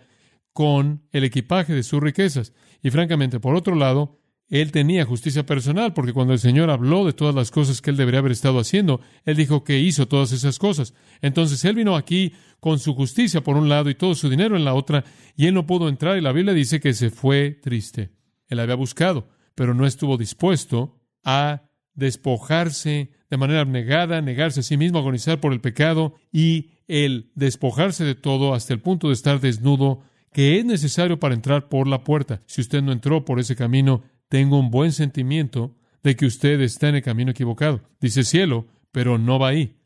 con 0.53 1.03
el 1.11 1.23
equipaje 1.23 1.73
de 1.73 1.83
sus 1.83 2.01
riquezas. 2.01 2.53
Y 2.81 2.91
francamente, 2.91 3.39
por 3.39 3.55
otro 3.55 3.75
lado, 3.75 4.19
él 4.49 4.71
tenía 4.71 5.05
justicia 5.05 5.45
personal, 5.45 5.93
porque 5.93 6.13
cuando 6.13 6.33
el 6.33 6.39
Señor 6.39 6.69
habló 6.69 7.05
de 7.05 7.13
todas 7.13 7.33
las 7.33 7.49
cosas 7.51 7.81
que 7.81 7.89
él 7.89 7.97
debería 7.97 8.19
haber 8.19 8.31
estado 8.31 8.59
haciendo, 8.59 9.01
él 9.23 9.35
dijo 9.35 9.63
que 9.63 9.79
hizo 9.79 10.07
todas 10.07 10.31
esas 10.31 10.59
cosas. 10.59 10.93
Entonces 11.21 11.63
él 11.65 11.75
vino 11.75 11.95
aquí 11.95 12.33
con 12.59 12.79
su 12.79 12.93
justicia 12.93 13.43
por 13.43 13.57
un 13.57 13.69
lado 13.69 13.89
y 13.89 13.95
todo 13.95 14.13
su 14.15 14.29
dinero 14.29 14.55
en 14.55 14.65
la 14.65 14.73
otra, 14.73 15.03
y 15.35 15.47
él 15.47 15.53
no 15.53 15.65
pudo 15.65 15.89
entrar, 15.89 16.17
y 16.17 16.21
la 16.21 16.31
Biblia 16.31 16.53
dice 16.53 16.79
que 16.79 16.93
se 16.93 17.09
fue 17.09 17.51
triste. 17.51 18.11
Él 18.47 18.59
había 18.59 18.75
buscado, 18.75 19.29
pero 19.55 19.73
no 19.73 19.85
estuvo 19.87 20.17
dispuesto 20.17 21.01
a 21.23 21.63
despojarse 21.95 23.11
de 23.29 23.37
manera 23.37 23.61
abnegada, 23.61 24.21
negarse 24.21 24.59
a 24.59 24.63
sí 24.63 24.77
mismo, 24.77 24.99
agonizar 24.99 25.39
por 25.39 25.53
el 25.53 25.61
pecado 25.61 26.15
y 26.31 26.71
el 26.87 27.31
despojarse 27.35 28.03
de 28.03 28.15
todo 28.15 28.53
hasta 28.53 28.73
el 28.73 28.81
punto 28.81 29.07
de 29.07 29.13
estar 29.13 29.39
desnudo, 29.39 30.01
que 30.31 30.59
es 30.59 30.65
necesario 30.65 31.19
para 31.19 31.33
entrar 31.33 31.69
por 31.69 31.87
la 31.87 32.03
puerta. 32.03 32.43
Si 32.45 32.61
usted 32.61 32.83
no 32.83 32.91
entró 32.91 33.25
por 33.25 33.39
ese 33.39 33.55
camino, 33.55 34.03
tengo 34.35 34.59
un 34.59 34.69
buen 34.69 34.91
sentimiento 34.91 35.77
de 36.03 36.17
que 36.17 36.25
usted 36.25 36.59
está 36.59 36.89
en 36.89 36.95
el 36.95 37.01
camino 37.01 37.31
equivocado. 37.31 37.79
Dice 38.01 38.25
cielo, 38.25 38.67
pero 38.91 39.17
no 39.17 39.39
va 39.39 39.47
ahí. 39.47 39.77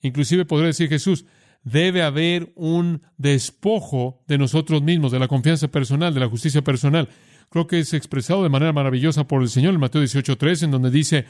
Inclusive 0.00 0.44
podría 0.44 0.66
decir 0.66 0.88
Jesús, 0.88 1.24
debe 1.62 2.02
haber 2.02 2.52
un 2.56 3.02
despojo 3.16 4.24
de 4.26 4.38
nosotros 4.38 4.82
mismos, 4.82 5.12
de 5.12 5.20
la 5.20 5.28
confianza 5.28 5.68
personal, 5.68 6.12
de 6.12 6.18
la 6.18 6.28
justicia 6.28 6.62
personal. 6.62 7.10
Creo 7.48 7.68
que 7.68 7.78
es 7.78 7.94
expresado 7.94 8.42
de 8.42 8.48
manera 8.48 8.72
maravillosa 8.72 9.28
por 9.28 9.40
el 9.40 9.48
Señor 9.48 9.72
en 9.72 9.78
Mateo 9.78 10.02
18.3, 10.02 10.64
en 10.64 10.72
donde 10.72 10.90
dice, 10.90 11.26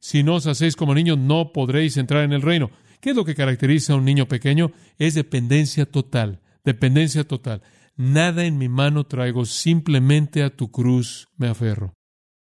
si 0.00 0.24
no 0.24 0.34
os 0.34 0.48
hacéis 0.48 0.74
como 0.74 0.96
niños, 0.96 1.18
no 1.18 1.52
podréis 1.52 1.98
entrar 1.98 2.24
en 2.24 2.32
el 2.32 2.42
reino. 2.42 2.72
¿Qué 3.00 3.10
es 3.10 3.16
lo 3.16 3.24
que 3.24 3.36
caracteriza 3.36 3.92
a 3.92 3.96
un 3.96 4.04
niño 4.04 4.26
pequeño? 4.26 4.72
Es 4.98 5.14
dependencia 5.14 5.86
total, 5.86 6.40
dependencia 6.64 7.22
total. 7.22 7.62
Nada 7.96 8.44
en 8.44 8.58
mi 8.58 8.68
mano 8.68 9.06
traigo, 9.06 9.44
simplemente 9.44 10.42
a 10.42 10.50
tu 10.50 10.72
cruz 10.72 11.28
me 11.36 11.46
aferro. 11.46 11.94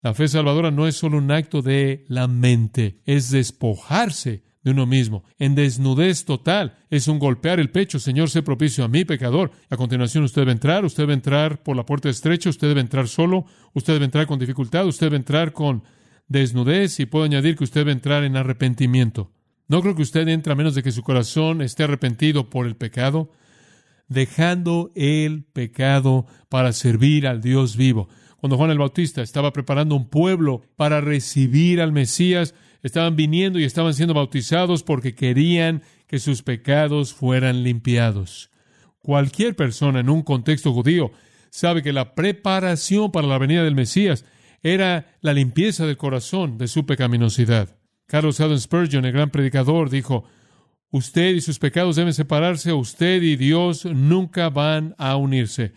La 0.08 0.14
fe 0.14 0.30
salvadora 0.30 0.72
no 0.72 0.88
es 0.88 0.96
solo 0.96 1.18
un 1.18 1.30
acto 1.32 1.62
de 1.62 2.06
la 2.08 2.30
mente, 2.30 3.02
es 3.06 3.30
despojarse 3.30 4.42
de 4.64 4.72
uno 4.72 4.86
mismo, 4.86 5.26
en 5.38 5.54
desnudez 5.54 6.24
total. 6.24 6.78
Es 6.90 7.10
un 7.10 7.20
golpear 7.20 7.60
el 7.60 7.72
pecho. 7.72 8.00
Señor, 8.00 8.30
sé 8.30 8.42
propicio 8.42 8.86
a 8.86 8.88
mí, 8.88 9.04
pecador. 9.04 9.52
A 9.70 9.76
continuación 9.76 10.24
usted 10.24 10.44
debe 10.44 10.54
entrar, 10.54 10.86
usted 10.86 11.04
debe 11.04 11.14
entrar 11.14 11.62
por 11.62 11.76
la 11.76 11.86
puerta 11.86 12.08
estrecha, 12.08 12.50
usted 12.50 12.70
debe 12.70 12.80
entrar 12.80 13.10
solo, 13.10 13.48
usted 13.74 13.92
debe 13.92 14.06
entrar 14.06 14.28
con 14.28 14.40
dificultad, 14.40 14.88
usted 14.88 15.08
debe 15.08 15.18
entrar 15.18 15.52
con 15.52 15.84
desnudez 16.30 17.02
y 17.02 17.06
puedo 17.06 17.26
añadir 17.26 17.58
que 17.58 17.66
usted 17.66 17.82
debe 17.82 17.92
entrar 17.92 18.24
en 18.24 18.38
arrepentimiento. 18.38 19.34
No 19.68 19.82
creo 19.82 19.94
que 19.94 20.04
usted 20.04 20.26
entre 20.30 20.54
a 20.54 20.56
menos 20.56 20.74
de 20.74 20.84
que 20.84 20.94
su 20.94 21.04
corazón 21.04 21.62
esté 21.62 21.84
arrepentido 21.84 22.50
por 22.50 22.66
el 22.66 22.78
pecado, 22.78 23.30
dejando 24.08 24.90
el 24.96 25.44
pecado 25.44 26.28
para 26.48 26.72
servir 26.72 27.28
al 27.28 27.42
Dios 27.42 27.76
vivo. 27.76 28.08
Cuando 28.40 28.58
Juan 28.58 28.72
el 28.72 28.78
Bautista 28.78 29.22
estaba 29.22 29.52
preparando 29.52 29.96
un 29.96 30.10
pueblo 30.10 30.62
para 30.76 31.02
recibir 31.02 31.82
al 31.82 31.92
Mesías, 31.92 32.54
estaban 32.84 33.16
viniendo 33.16 33.60
y 33.60 33.64
estaban 33.64 33.94
siendo 33.94 34.14
bautizados 34.14 34.84
porque 34.84 35.16
querían 35.16 35.82
que 36.08 36.20
sus 36.20 36.44
pecados 36.44 37.14
fueran 37.14 37.64
limpiados. 37.64 38.52
Cualquier 39.00 39.56
persona 39.56 40.00
en 40.00 40.10
un 40.10 40.22
contexto 40.22 40.74
judío 40.74 41.12
sabe 41.50 41.82
que 41.82 41.94
la 41.94 42.14
preparación 42.14 43.12
para 43.12 43.28
la 43.28 43.38
venida 43.38 43.64
del 43.64 43.76
Mesías 43.76 44.26
era 44.62 45.18
la 45.22 45.34
limpieza 45.34 45.86
del 45.86 45.98
corazón 45.98 46.58
de 46.58 46.68
su 46.68 46.86
pecaminosidad. 46.86 47.78
Carlos 48.06 48.40
Allen 48.40 48.60
Spurgeon, 48.60 49.06
el 49.06 49.12
gran 49.12 49.32
predicador, 49.32 49.90
dijo, 49.90 50.26
Usted 50.90 51.36
y 51.36 51.42
sus 51.42 51.60
pecados 51.60 51.98
deben 51.98 52.14
separarse, 52.14 52.72
usted 52.72 53.22
y 53.22 53.36
Dios 53.36 53.86
nunca 53.86 54.50
van 54.50 54.96
a 54.98 55.18
unirse. 55.18 55.74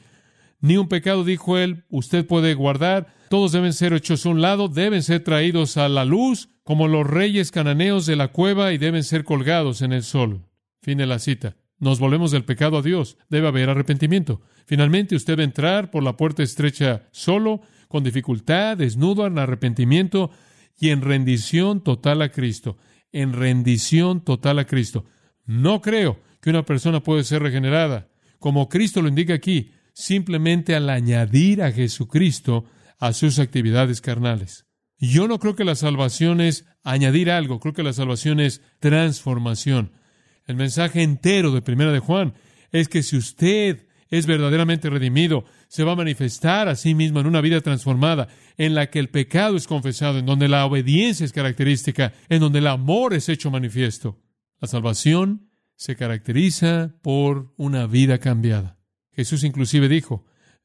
Ni 0.60 0.76
un 0.76 0.88
pecado, 0.88 1.24
dijo 1.24 1.58
él, 1.58 1.84
usted 1.88 2.26
puede 2.26 2.54
guardar, 2.54 3.14
todos 3.28 3.52
deben 3.52 3.72
ser 3.72 3.92
hechos 3.92 4.26
a 4.26 4.28
un 4.28 4.40
lado, 4.40 4.68
deben 4.68 5.02
ser 5.02 5.24
traídos 5.24 5.76
a 5.76 5.88
la 5.88 6.04
luz, 6.04 6.50
como 6.64 6.88
los 6.88 7.06
reyes 7.06 7.50
cananeos 7.50 8.06
de 8.06 8.16
la 8.16 8.28
cueva, 8.28 8.72
y 8.72 8.78
deben 8.78 9.04
ser 9.04 9.24
colgados 9.24 9.82
en 9.82 9.92
el 9.92 10.02
sol. 10.02 10.46
Fin 10.82 10.98
de 10.98 11.06
la 11.06 11.18
cita. 11.18 11.56
Nos 11.78 11.98
volvemos 11.98 12.30
del 12.30 12.44
pecado 12.44 12.78
a 12.78 12.82
Dios. 12.82 13.16
Debe 13.30 13.48
haber 13.48 13.70
arrepentimiento. 13.70 14.42
Finalmente, 14.66 15.16
usted 15.16 15.32
debe 15.32 15.44
entrar 15.44 15.90
por 15.90 16.02
la 16.02 16.16
puerta 16.16 16.42
estrecha 16.42 17.08
solo, 17.10 17.62
con 17.88 18.04
dificultad, 18.04 18.76
desnudo, 18.76 19.26
en 19.26 19.38
arrepentimiento 19.38 20.30
y 20.78 20.90
en 20.90 21.00
rendición 21.00 21.82
total 21.82 22.22
a 22.22 22.30
Cristo 22.30 22.76
en 23.12 23.32
rendición 23.32 24.22
total 24.22 24.58
a 24.58 24.66
Cristo. 24.66 25.04
No 25.44 25.80
creo 25.80 26.20
que 26.40 26.50
una 26.50 26.64
persona 26.64 27.02
puede 27.02 27.24
ser 27.24 27.42
regenerada, 27.42 28.08
como 28.38 28.68
Cristo 28.68 29.02
lo 29.02 29.08
indica 29.08 29.34
aquí, 29.34 29.72
simplemente 30.00 30.74
al 30.74 30.90
añadir 30.90 31.62
a 31.62 31.72
Jesucristo 31.72 32.64
a 32.98 33.12
sus 33.12 33.38
actividades 33.38 34.00
carnales. 34.00 34.66
Yo 34.98 35.28
no 35.28 35.38
creo 35.38 35.56
que 35.56 35.64
la 35.64 35.74
salvación 35.74 36.40
es 36.40 36.66
añadir 36.82 37.30
algo, 37.30 37.60
creo 37.60 37.72
que 37.72 37.82
la 37.82 37.92
salvación 37.92 38.40
es 38.40 38.62
transformación. 38.80 39.92
El 40.46 40.56
mensaje 40.56 41.02
entero 41.02 41.52
de 41.52 41.62
Primera 41.62 41.92
de 41.92 42.00
Juan 42.00 42.34
es 42.72 42.88
que 42.88 43.02
si 43.02 43.16
usted 43.16 43.86
es 44.08 44.26
verdaderamente 44.26 44.90
redimido, 44.90 45.44
se 45.68 45.84
va 45.84 45.92
a 45.92 45.96
manifestar 45.96 46.68
a 46.68 46.76
sí 46.76 46.94
mismo 46.94 47.20
en 47.20 47.26
una 47.26 47.40
vida 47.40 47.60
transformada, 47.60 48.28
en 48.56 48.74
la 48.74 48.90
que 48.90 48.98
el 48.98 49.08
pecado 49.08 49.56
es 49.56 49.68
confesado, 49.68 50.18
en 50.18 50.26
donde 50.26 50.48
la 50.48 50.66
obediencia 50.66 51.24
es 51.24 51.32
característica, 51.32 52.12
en 52.28 52.40
donde 52.40 52.58
el 52.58 52.66
amor 52.66 53.14
es 53.14 53.28
hecho 53.28 53.50
manifiesto. 53.50 54.18
La 54.60 54.68
salvación 54.68 55.50
se 55.76 55.96
caracteriza 55.96 56.96
por 57.02 57.54
una 57.56 57.86
vida 57.86 58.18
cambiada. 58.18 58.79
Jesús 59.12 59.44
inclusive 59.44 59.88
dijo, 59.88 60.24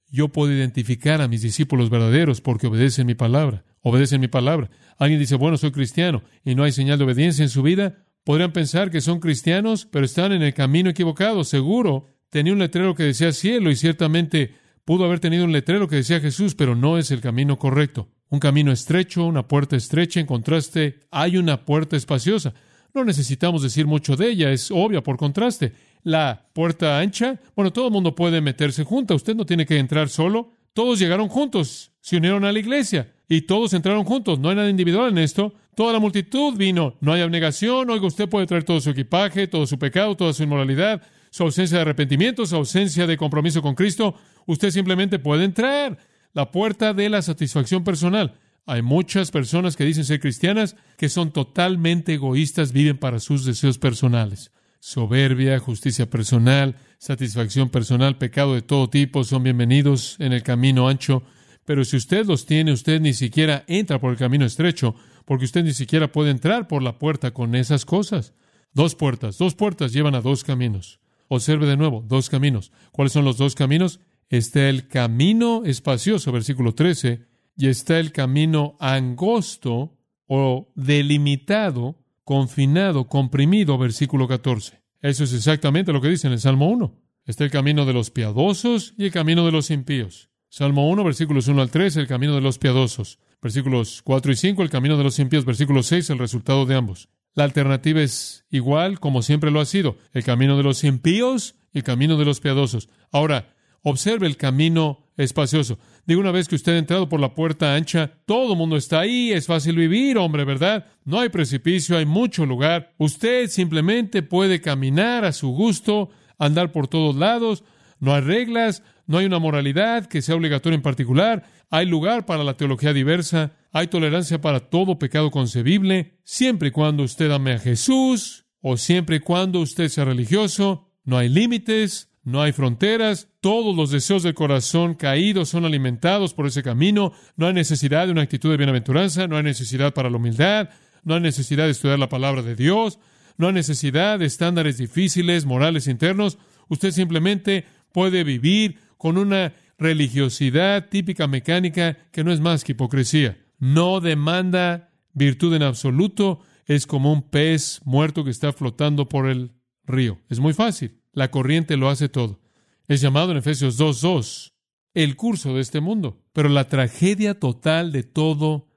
yo 0.10 0.30
puedo 0.30 0.52
identificar 0.54 1.22
a 1.22 1.28
mis 1.28 1.42
discípulos 1.42 1.90
verdaderos 1.90 2.42
porque 2.42 2.68
obedecen 2.68 3.08
mi 3.08 3.16
palabra, 3.16 3.66
obedecen 3.82 4.22
mi 4.22 4.28
palabra. 4.28 4.70
Alguien 4.98 5.20
dice, 5.20 5.36
bueno, 5.36 5.58
soy 5.58 5.72
cristiano 5.72 6.24
y 6.44 6.56
no 6.56 6.64
hay 6.64 6.72
señal 6.72 6.98
de 6.98 7.06
obediencia 7.06 7.44
en 7.44 7.50
su 7.50 7.64
vida. 7.64 8.06
Podrían 8.24 8.54
pensar 8.54 8.92
que 8.92 9.02
son 9.02 9.20
cristianos, 9.20 9.86
pero 9.86 10.06
están 10.06 10.32
en 10.32 10.42
el 10.42 10.54
camino 10.54 10.90
equivocado. 10.90 11.44
Seguro 11.44 12.08
tenía 12.30 12.54
un 12.54 12.60
letrero 12.60 12.96
que 12.96 13.04
decía 13.04 13.32
cielo 13.32 13.72
y 13.72 13.76
ciertamente 13.76 14.56
pudo 14.86 15.06
haber 15.06 15.20
tenido 15.20 15.46
un 15.46 15.52
letrero 15.52 15.88
que 15.88 15.98
decía 15.98 16.20
Jesús, 16.20 16.56
pero 16.56 16.76
no 16.76 16.98
es 16.98 17.12
el 17.12 17.22
camino 17.22 17.58
correcto. 17.58 18.10
Un 18.30 18.40
camino 18.40 18.72
estrecho, 18.72 19.26
una 19.26 19.48
puerta 19.48 19.76
estrecha, 19.76 20.20
en 20.20 20.26
contraste, 20.26 21.02
hay 21.12 21.38
una 21.38 21.66
puerta 21.66 21.96
espaciosa. 21.96 22.54
No 22.94 23.04
necesitamos 23.04 23.62
decir 23.62 23.86
mucho 23.86 24.16
de 24.16 24.30
ella, 24.30 24.52
es 24.52 24.72
obvia 24.72 25.04
por 25.04 25.18
contraste. 25.18 25.74
La 26.06 26.48
puerta 26.54 26.98
ancha, 27.00 27.42
bueno, 27.54 27.74
todo 27.74 27.88
el 27.88 27.92
mundo 27.92 28.16
puede 28.16 28.40
meterse 28.40 28.86
junto, 28.86 29.16
usted 29.16 29.36
no 29.36 29.46
tiene 29.46 29.66
que 29.66 29.78
entrar 29.78 30.08
solo. 30.08 30.54
Todos 30.74 31.00
llegaron 31.00 31.28
juntos, 31.28 31.92
se 32.00 32.16
unieron 32.16 32.46
a 32.46 32.54
la 32.54 32.60
iglesia 32.60 33.14
y 33.28 33.42
todos 33.42 33.74
entraron 33.74 34.06
juntos. 34.06 34.40
No 34.40 34.50
hay 34.50 34.56
nada 34.56 34.70
individual 34.70 35.10
en 35.10 35.18
esto. 35.18 35.54
Toda 35.76 35.92
la 35.92 36.00
multitud 36.00 36.56
vino. 36.56 36.96
No 37.02 37.12
hay 37.12 37.22
abnegación. 37.22 37.90
Oiga, 37.90 38.08
usted 38.08 38.30
puede 38.30 38.46
traer 38.46 38.64
todo 38.64 38.80
su 38.80 38.90
equipaje, 38.90 39.48
todo 39.48 39.66
su 39.68 39.78
pecado, 39.78 40.16
toda 40.16 40.32
su 40.32 40.44
inmoralidad 40.44 41.02
su 41.36 41.44
ausencia 41.44 41.80
de 41.80 41.82
arrepentimiento, 41.82 42.46
su 42.46 42.56
ausencia 42.56 43.06
de 43.06 43.18
compromiso 43.18 43.62
con 43.62 43.76
Cristo, 43.76 44.16
usted 44.46 44.72
simplemente 44.72 45.20
puede 45.20 45.44
entrar. 45.44 45.98
La 46.32 46.50
puerta 46.50 46.94
de 46.94 47.10
la 47.10 47.22
satisfacción 47.22 47.84
personal. 47.84 48.36
Hay 48.66 48.82
muchas 48.82 49.32
personas 49.32 49.76
que 49.76 49.84
dicen 49.84 50.06
ser 50.06 50.22
cristianas 50.22 50.78
que 50.96 51.10
son 51.10 51.32
totalmente 51.32 52.14
egoístas, 52.14 52.72
viven 52.72 52.98
para 52.98 53.20
sus 53.20 53.44
deseos 53.44 53.78
personales. 53.78 54.50
Soberbia, 54.88 55.58
justicia 55.58 56.08
personal, 56.12 56.76
satisfacción 57.00 57.70
personal, 57.70 58.20
pecado 58.20 58.54
de 58.54 58.62
todo 58.62 58.88
tipo 58.88 59.24
son 59.24 59.42
bienvenidos 59.42 60.16
en 60.20 60.32
el 60.32 60.44
camino 60.44 60.88
ancho. 60.88 61.24
Pero 61.66 61.84
si 61.84 61.98
usted 61.98 62.28
los 62.28 62.46
tiene, 62.46 62.72
usted 62.72 63.02
ni 63.02 63.14
siquiera 63.14 63.64
entra 63.66 64.00
por 64.00 64.12
el 64.12 64.20
camino 64.20 64.46
estrecho, 64.46 64.94
porque 65.26 65.46
usted 65.46 65.64
ni 65.64 65.74
siquiera 65.74 66.12
puede 66.12 66.30
entrar 66.30 66.68
por 66.68 66.84
la 66.84 67.00
puerta 67.00 67.32
con 67.32 67.56
esas 67.56 67.84
cosas. 67.84 68.36
Dos 68.74 68.94
puertas, 68.94 69.40
dos 69.40 69.56
puertas 69.56 69.92
llevan 69.92 70.14
a 70.14 70.22
dos 70.22 70.44
caminos. 70.44 71.00
Observe 71.30 71.66
de 71.66 71.78
nuevo, 71.78 72.06
dos 72.08 72.30
caminos. 72.30 72.72
¿Cuáles 72.92 73.12
son 73.12 73.26
los 73.26 73.40
dos 73.40 73.56
caminos? 73.56 74.02
Está 74.30 74.70
el 74.70 74.88
camino 74.88 75.64
espacioso, 75.66 76.32
versículo 76.32 76.76
13, 76.76 77.26
y 77.58 77.70
está 77.70 77.98
el 77.98 78.12
camino 78.12 78.78
angosto 78.80 79.98
o 80.28 80.72
delimitado, 80.76 82.05
confinado, 82.26 83.08
comprimido, 83.08 83.78
versículo 83.78 84.28
14. 84.28 84.82
Eso 85.02 85.24
es 85.24 85.34
exactamente 85.34 85.94
lo 85.94 86.02
que 86.02 86.10
dice 86.10 86.28
en 86.28 86.34
el 86.34 86.40
Salmo 86.40 86.68
1. 86.68 86.94
Está 87.26 87.46
el 87.46 87.52
camino 87.52 87.86
de 87.86 87.94
los 87.94 88.12
piadosos 88.12 88.94
y 88.98 89.06
el 89.06 89.12
camino 89.12 89.46
de 89.46 89.52
los 89.52 89.72
impíos. 89.72 90.30
Salmo 90.50 90.90
1, 90.90 91.04
versículos 91.04 91.48
1 91.48 91.62
al 91.62 91.72
3, 91.72 91.96
el 91.98 92.08
camino 92.08 92.36
de 92.36 92.42
los 92.42 92.58
piadosos. 92.58 93.20
Versículos 93.42 94.02
4 94.04 94.32
y 94.32 94.36
5, 94.36 94.64
el 94.64 94.70
camino 94.70 94.98
de 94.98 95.04
los 95.04 95.20
impíos. 95.20 95.46
Versículo 95.46 95.84
6, 95.84 96.10
el 96.10 96.20
resultado 96.20 96.66
de 96.66 96.76
ambos. 96.76 97.10
La 97.36 97.44
alternativa 97.44 98.02
es 98.02 98.46
igual 98.50 99.00
como 99.00 99.22
siempre 99.22 99.52
lo 99.52 99.60
ha 99.60 99.66
sido, 99.66 99.98
el 100.14 100.24
camino 100.24 100.58
de 100.58 100.64
los 100.64 100.84
impíos 100.84 101.56
y 101.74 101.80
el 101.80 101.84
camino 101.84 102.18
de 102.18 102.26
los 102.26 102.40
piadosos. 102.40 102.90
Ahora, 103.12 103.54
observe 103.82 104.26
el 104.26 104.38
camino 104.38 105.05
espacioso. 105.18 105.78
Digo, 106.06 106.22
una 106.22 106.32
vez 106.32 106.48
que 106.48 106.56
usted 106.56 106.74
ha 106.74 106.78
entrado 106.78 107.10
por 107.10 107.20
la 107.20 107.34
puerta 107.34 107.76
ancha, 107.76 108.12
todo 108.26 108.54
el 108.54 108.58
mundo 108.58 108.76
está 108.78 109.00
ahí, 109.00 109.32
es 109.32 109.48
fácil 109.48 109.76
vivir, 109.76 110.18
hombre, 110.18 110.44
¿verdad? 110.44 110.88
No 111.04 111.20
hay 111.20 111.30
precipicio, 111.30 111.98
hay 111.98 112.06
mucho 112.06 112.46
lugar. 112.46 112.94
Usted 112.98 113.48
simplemente 113.50 114.24
puede 114.24 114.62
caminar 114.62 115.26
a 115.26 115.32
su 115.32 115.50
gusto, 115.50 116.10
andar 116.38 116.72
por 116.72 116.88
todos 116.88 117.16
lados, 117.16 117.64
no 118.00 118.14
hay 118.14 118.22
reglas, 118.22 118.84
no 119.08 119.18
hay 119.18 119.26
una 119.26 119.40
moralidad 119.40 120.08
que 120.08 120.22
sea 120.22 120.36
obligatoria 120.36 120.76
en 120.76 120.82
particular, 120.82 121.44
hay 121.70 121.86
lugar 121.86 122.26
para 122.26 122.44
la 122.44 122.58
teología 122.58 122.94
diversa, 122.94 123.54
hay 123.72 123.88
tolerancia 123.88 124.42
para 124.42 124.60
todo 124.60 125.00
pecado 125.00 125.32
concebible, 125.32 126.20
siempre 126.24 126.70
y 126.70 126.72
cuando 126.72 127.04
usted 127.04 127.32
ame 127.32 127.54
a 127.54 127.60
Jesús 127.60 128.46
o 128.62 128.78
siempre 128.78 129.18
y 129.18 129.20
cuando 129.20 129.60
usted 129.60 129.90
sea 129.90 130.06
religioso. 130.06 130.92
No 131.04 131.18
hay 131.18 131.30
límites, 131.30 132.10
no 132.26 132.42
hay 132.42 132.52
fronteras, 132.52 133.30
todos 133.40 133.76
los 133.76 133.92
deseos 133.92 134.24
del 134.24 134.34
corazón 134.34 134.96
caídos 134.96 135.50
son 135.50 135.64
alimentados 135.64 136.34
por 136.34 136.48
ese 136.48 136.64
camino, 136.64 137.14
no 137.38 137.46
hay 137.48 137.54
necesidad 137.54 138.08
de 138.08 138.12
una 138.12 138.24
actitud 138.24 138.50
de 138.50 138.58
bienaventuranza, 138.58 139.28
no 139.28 139.38
hay 139.38 139.44
necesidad 139.44 139.94
para 139.94 140.10
la 140.10 140.18
humildad, 140.18 140.70
no 141.04 141.14
hay 141.14 141.22
necesidad 141.22 141.66
de 141.66 141.72
estudiar 141.72 142.00
la 142.00 142.10
palabra 142.10 142.42
de 142.42 142.56
Dios, 142.56 143.00
no 143.38 143.48
hay 143.48 143.54
necesidad 143.54 144.18
de 144.18 144.26
estándares 144.26 144.80
difíciles, 144.80 145.46
morales 145.46 145.88
internos, 145.88 146.40
usted 146.68 146.90
simplemente 146.92 147.66
puede 147.92 148.24
vivir 148.24 148.80
con 148.98 149.20
una 149.20 149.54
religiosidad 149.78 150.90
típica 150.90 151.28
mecánica 151.28 151.96
que 152.12 152.24
no 152.24 152.32
es 152.32 152.40
más 152.40 152.64
que 152.64 152.72
hipocresía. 152.72 153.38
No 153.60 154.00
demanda 154.00 154.90
virtud 155.14 155.54
en 155.54 155.62
absoluto, 155.62 156.40
es 156.66 156.88
como 156.88 157.14
un 157.14 157.30
pez 157.30 157.82
muerto 157.86 158.24
que 158.24 158.32
está 158.32 158.52
flotando 158.52 159.08
por 159.08 159.30
el 159.30 159.52
río. 159.86 160.20
Es 160.28 160.40
muy 160.40 160.54
fácil, 160.54 161.00
la 161.16 161.32
corriente 161.32 161.78
lo 161.78 161.90
hace 161.90 162.10
todo. 162.10 162.40
Es 162.88 163.02
llamado 163.02 163.32
en 163.32 163.38
Efesios 163.38 163.80
2.2 163.80 164.54
el 164.94 165.16
curso 165.16 165.54
de 165.54 165.62
este 165.62 165.82
mundo. 165.82 166.24
Pero 166.34 166.50
la 166.50 166.68
tragedia 166.68 167.40
total 167.40 167.92
de 167.92 168.04
todo 168.04 168.70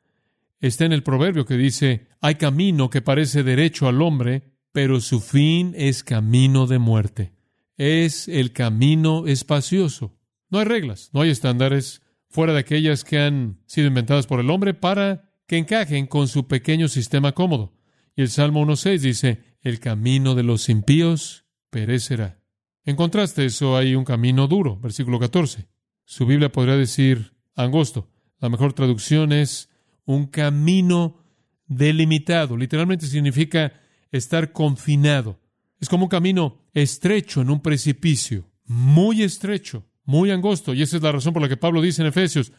está 0.61 0.85
en 0.85 0.93
el 0.93 1.03
proverbio 1.03 1.45
que 1.45 1.57
dice, 1.57 2.09
hay 2.21 2.37
camino 2.37 2.91
que 2.91 3.03
parece 3.03 3.43
derecho 3.43 3.89
al 3.89 4.03
hombre, 4.03 4.55
pero 4.73 5.01
su 5.01 5.21
fin 5.21 5.75
es 5.77 6.03
camino 6.05 6.67
de 6.67 6.79
muerte. 6.79 7.33
Es 7.77 8.29
el 8.29 8.53
camino 8.53 9.27
espacioso. 9.27 10.17
No 10.51 10.59
hay 10.59 10.65
reglas, 10.65 11.11
no 11.13 11.21
hay 11.21 11.31
estándares, 11.31 12.03
fuera 12.29 12.53
de 12.53 12.61
aquellas 12.61 13.05
que 13.05 13.19
han 13.19 13.61
sido 13.67 13.87
inventadas 13.87 14.27
por 14.27 14.41
el 14.41 14.51
hombre 14.51 14.75
para 14.75 15.31
que 15.47 15.57
encajen 15.57 16.07
con 16.07 16.29
su 16.29 16.47
pequeño 16.47 16.89
sistema 16.89 17.33
cómodo. 17.33 17.75
Y 18.17 18.23
el 18.23 18.29
Salmo 18.29 18.65
1.6 18.65 18.99
dice, 18.99 19.45
el 19.63 19.81
camino 19.81 20.35
de 20.35 20.43
los 20.43 20.69
impíos 20.69 21.45
perecerá. 21.71 22.41
En 22.85 22.97
contraste, 22.97 23.45
eso 23.45 23.77
hay 23.77 23.95
un 23.95 24.05
camino 24.05 24.47
duro, 24.47 24.79
versículo 24.79 25.19
14. 25.19 25.67
Su 26.05 26.27
Biblia 26.27 26.51
podría 26.51 26.77
decir 26.77 27.33
angosto. 27.55 28.09
La 28.41 28.49
mejor 28.49 28.73
traducción 28.73 29.33
es 29.33 29.69
un 30.05 30.27
camino 30.27 31.23
delimitado. 31.67 32.57
Literalmente 32.57 33.07
significa 33.07 33.73
estar 34.11 34.53
confinado. 34.53 35.39
Es 35.81 35.89
como 35.89 36.05
un 36.05 36.09
camino 36.09 36.63
estrecho 36.73 37.43
en 37.43 37.51
un 37.51 37.61
precipicio, 37.61 38.51
muy 38.65 39.23
estrecho, 39.23 39.85
muy 40.05 40.31
angosto. 40.31 40.73
Y 40.73 40.83
esa 40.83 40.97
es 40.97 41.03
la 41.03 41.13
razón 41.13 41.33
por 41.33 41.43
la 41.43 41.49
que 41.49 41.57
Pablo 41.57 41.83
dice 41.83 42.03
en 42.03 42.09
Efesios, 42.09 42.53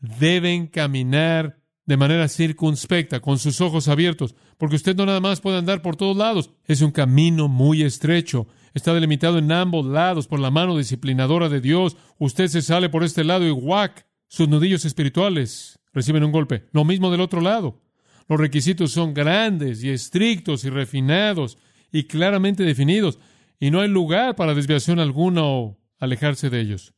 deben 0.00 0.66
caminar 0.66 1.60
de 1.86 1.96
manera 1.96 2.28
circunspecta, 2.28 3.20
con 3.20 3.38
sus 3.38 3.60
ojos 3.60 3.88
abiertos, 3.88 4.34
porque 4.58 4.76
usted 4.76 4.96
no 4.96 5.06
nada 5.06 5.20
más 5.20 5.40
puede 5.40 5.58
andar 5.58 5.82
por 5.82 5.96
todos 5.96 6.16
lados. 6.16 6.50
Es 6.66 6.80
un 6.80 6.90
camino 6.90 7.48
muy 7.48 7.82
estrecho. 7.82 8.46
Está 8.72 8.94
delimitado 8.94 9.38
en 9.38 9.52
ambos 9.52 9.84
lados 9.86 10.26
por 10.26 10.40
la 10.40 10.50
mano 10.50 10.76
disciplinadora 10.76 11.48
de 11.48 11.60
Dios. 11.60 11.96
Usted 12.18 12.48
se 12.48 12.62
sale 12.62 12.88
por 12.88 13.04
este 13.04 13.22
lado 13.24 13.46
y 13.46 13.50
¡guac! 13.50 14.06
Sus 14.28 14.48
nudillos 14.48 14.84
espirituales 14.84 15.78
reciben 15.92 16.24
un 16.24 16.32
golpe. 16.32 16.64
Lo 16.72 16.84
mismo 16.84 17.10
del 17.10 17.20
otro 17.20 17.40
lado. 17.40 17.82
Los 18.28 18.40
requisitos 18.40 18.90
son 18.90 19.12
grandes 19.12 19.84
y 19.84 19.90
estrictos 19.90 20.64
y 20.64 20.70
refinados 20.70 21.58
y 21.92 22.04
claramente 22.04 22.64
definidos, 22.64 23.18
y 23.60 23.70
no 23.70 23.80
hay 23.80 23.88
lugar 23.88 24.34
para 24.34 24.54
desviación 24.54 24.98
alguna 24.98 25.44
o 25.44 25.78
alejarse 25.98 26.50
de 26.50 26.60
ellos. 26.60 26.94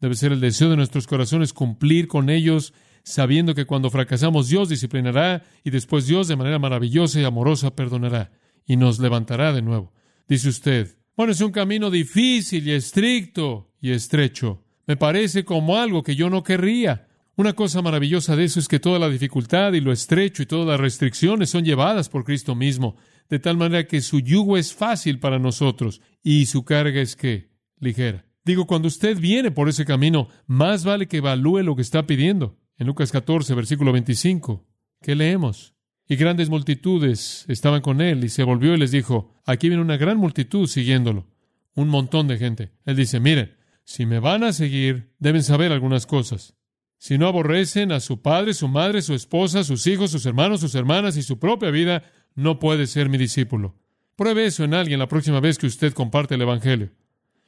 Debe 0.00 0.14
ser 0.14 0.32
el 0.32 0.40
deseo 0.40 0.70
de 0.70 0.76
nuestros 0.76 1.06
corazones 1.06 1.52
cumplir 1.52 2.08
con 2.08 2.30
ellos, 2.30 2.72
sabiendo 3.02 3.54
que 3.54 3.66
cuando 3.66 3.90
fracasamos 3.90 4.48
Dios 4.48 4.68
disciplinará 4.68 5.42
y 5.64 5.70
después 5.70 6.06
Dios 6.06 6.28
de 6.28 6.36
manera 6.36 6.58
maravillosa 6.58 7.20
y 7.20 7.24
amorosa 7.24 7.74
perdonará 7.74 8.32
y 8.66 8.76
nos 8.76 8.98
levantará 8.98 9.52
de 9.52 9.62
nuevo. 9.62 9.92
Dice 10.28 10.48
usted, 10.48 10.96
bueno, 11.16 11.32
es 11.32 11.40
un 11.40 11.52
camino 11.52 11.90
difícil 11.90 12.66
y 12.66 12.72
estricto 12.72 13.72
y 13.80 13.90
estrecho. 13.90 14.64
Me 14.86 14.96
parece 14.96 15.44
como 15.44 15.76
algo 15.76 16.02
que 16.02 16.16
yo 16.16 16.30
no 16.30 16.42
querría. 16.42 17.08
Una 17.36 17.54
cosa 17.54 17.80
maravillosa 17.80 18.36
de 18.36 18.44
eso 18.44 18.60
es 18.60 18.68
que 18.68 18.80
toda 18.80 18.98
la 18.98 19.08
dificultad 19.08 19.72
y 19.72 19.80
lo 19.80 19.92
estrecho 19.92 20.42
y 20.42 20.46
todas 20.46 20.66
las 20.66 20.80
restricciones 20.80 21.50
son 21.50 21.64
llevadas 21.64 22.08
por 22.08 22.24
Cristo 22.24 22.54
mismo, 22.54 22.96
de 23.28 23.38
tal 23.38 23.56
manera 23.56 23.86
que 23.86 24.02
su 24.02 24.20
yugo 24.20 24.56
es 24.56 24.74
fácil 24.74 25.18
para 25.18 25.38
nosotros 25.38 26.00
y 26.22 26.46
su 26.46 26.64
carga 26.64 27.00
es 27.00 27.16
que 27.16 27.50
ligera. 27.78 28.26
Digo, 28.44 28.66
cuando 28.66 28.88
usted 28.88 29.18
viene 29.18 29.50
por 29.50 29.68
ese 29.68 29.84
camino, 29.84 30.28
más 30.46 30.84
vale 30.84 31.08
que 31.08 31.18
evalúe 31.18 31.62
lo 31.62 31.76
que 31.76 31.82
está 31.82 32.06
pidiendo. 32.06 32.59
En 32.80 32.86
Lucas 32.86 33.12
14, 33.12 33.54
versículo 33.54 33.92
25, 33.92 34.66
¿qué 35.02 35.14
leemos? 35.14 35.74
Y 36.08 36.16
grandes 36.16 36.48
multitudes 36.48 37.44
estaban 37.46 37.82
con 37.82 38.00
él 38.00 38.24
y 38.24 38.30
se 38.30 38.42
volvió 38.42 38.74
y 38.74 38.78
les 38.78 38.90
dijo, 38.90 39.34
aquí 39.44 39.68
viene 39.68 39.82
una 39.82 39.98
gran 39.98 40.16
multitud 40.16 40.66
siguiéndolo, 40.66 41.26
un 41.74 41.88
montón 41.88 42.26
de 42.26 42.38
gente. 42.38 42.72
Él 42.86 42.96
dice, 42.96 43.20
miren, 43.20 43.54
si 43.84 44.06
me 44.06 44.18
van 44.18 44.44
a 44.44 44.54
seguir, 44.54 45.12
deben 45.18 45.42
saber 45.42 45.72
algunas 45.72 46.06
cosas. 46.06 46.54
Si 46.96 47.18
no 47.18 47.28
aborrecen 47.28 47.92
a 47.92 48.00
su 48.00 48.22
padre, 48.22 48.54
su 48.54 48.66
madre, 48.66 49.02
su 49.02 49.12
esposa, 49.12 49.62
sus 49.62 49.86
hijos, 49.86 50.10
sus 50.10 50.24
hermanos, 50.24 50.60
sus 50.60 50.74
hermanas 50.74 51.18
y 51.18 51.22
su 51.22 51.38
propia 51.38 51.70
vida, 51.70 52.04
no 52.34 52.58
puede 52.58 52.86
ser 52.86 53.10
mi 53.10 53.18
discípulo. 53.18 53.76
Pruebe 54.16 54.46
eso 54.46 54.64
en 54.64 54.72
alguien 54.72 55.00
la 55.00 55.08
próxima 55.08 55.40
vez 55.40 55.58
que 55.58 55.66
usted 55.66 55.92
comparte 55.92 56.36
el 56.36 56.42
Evangelio. 56.42 56.92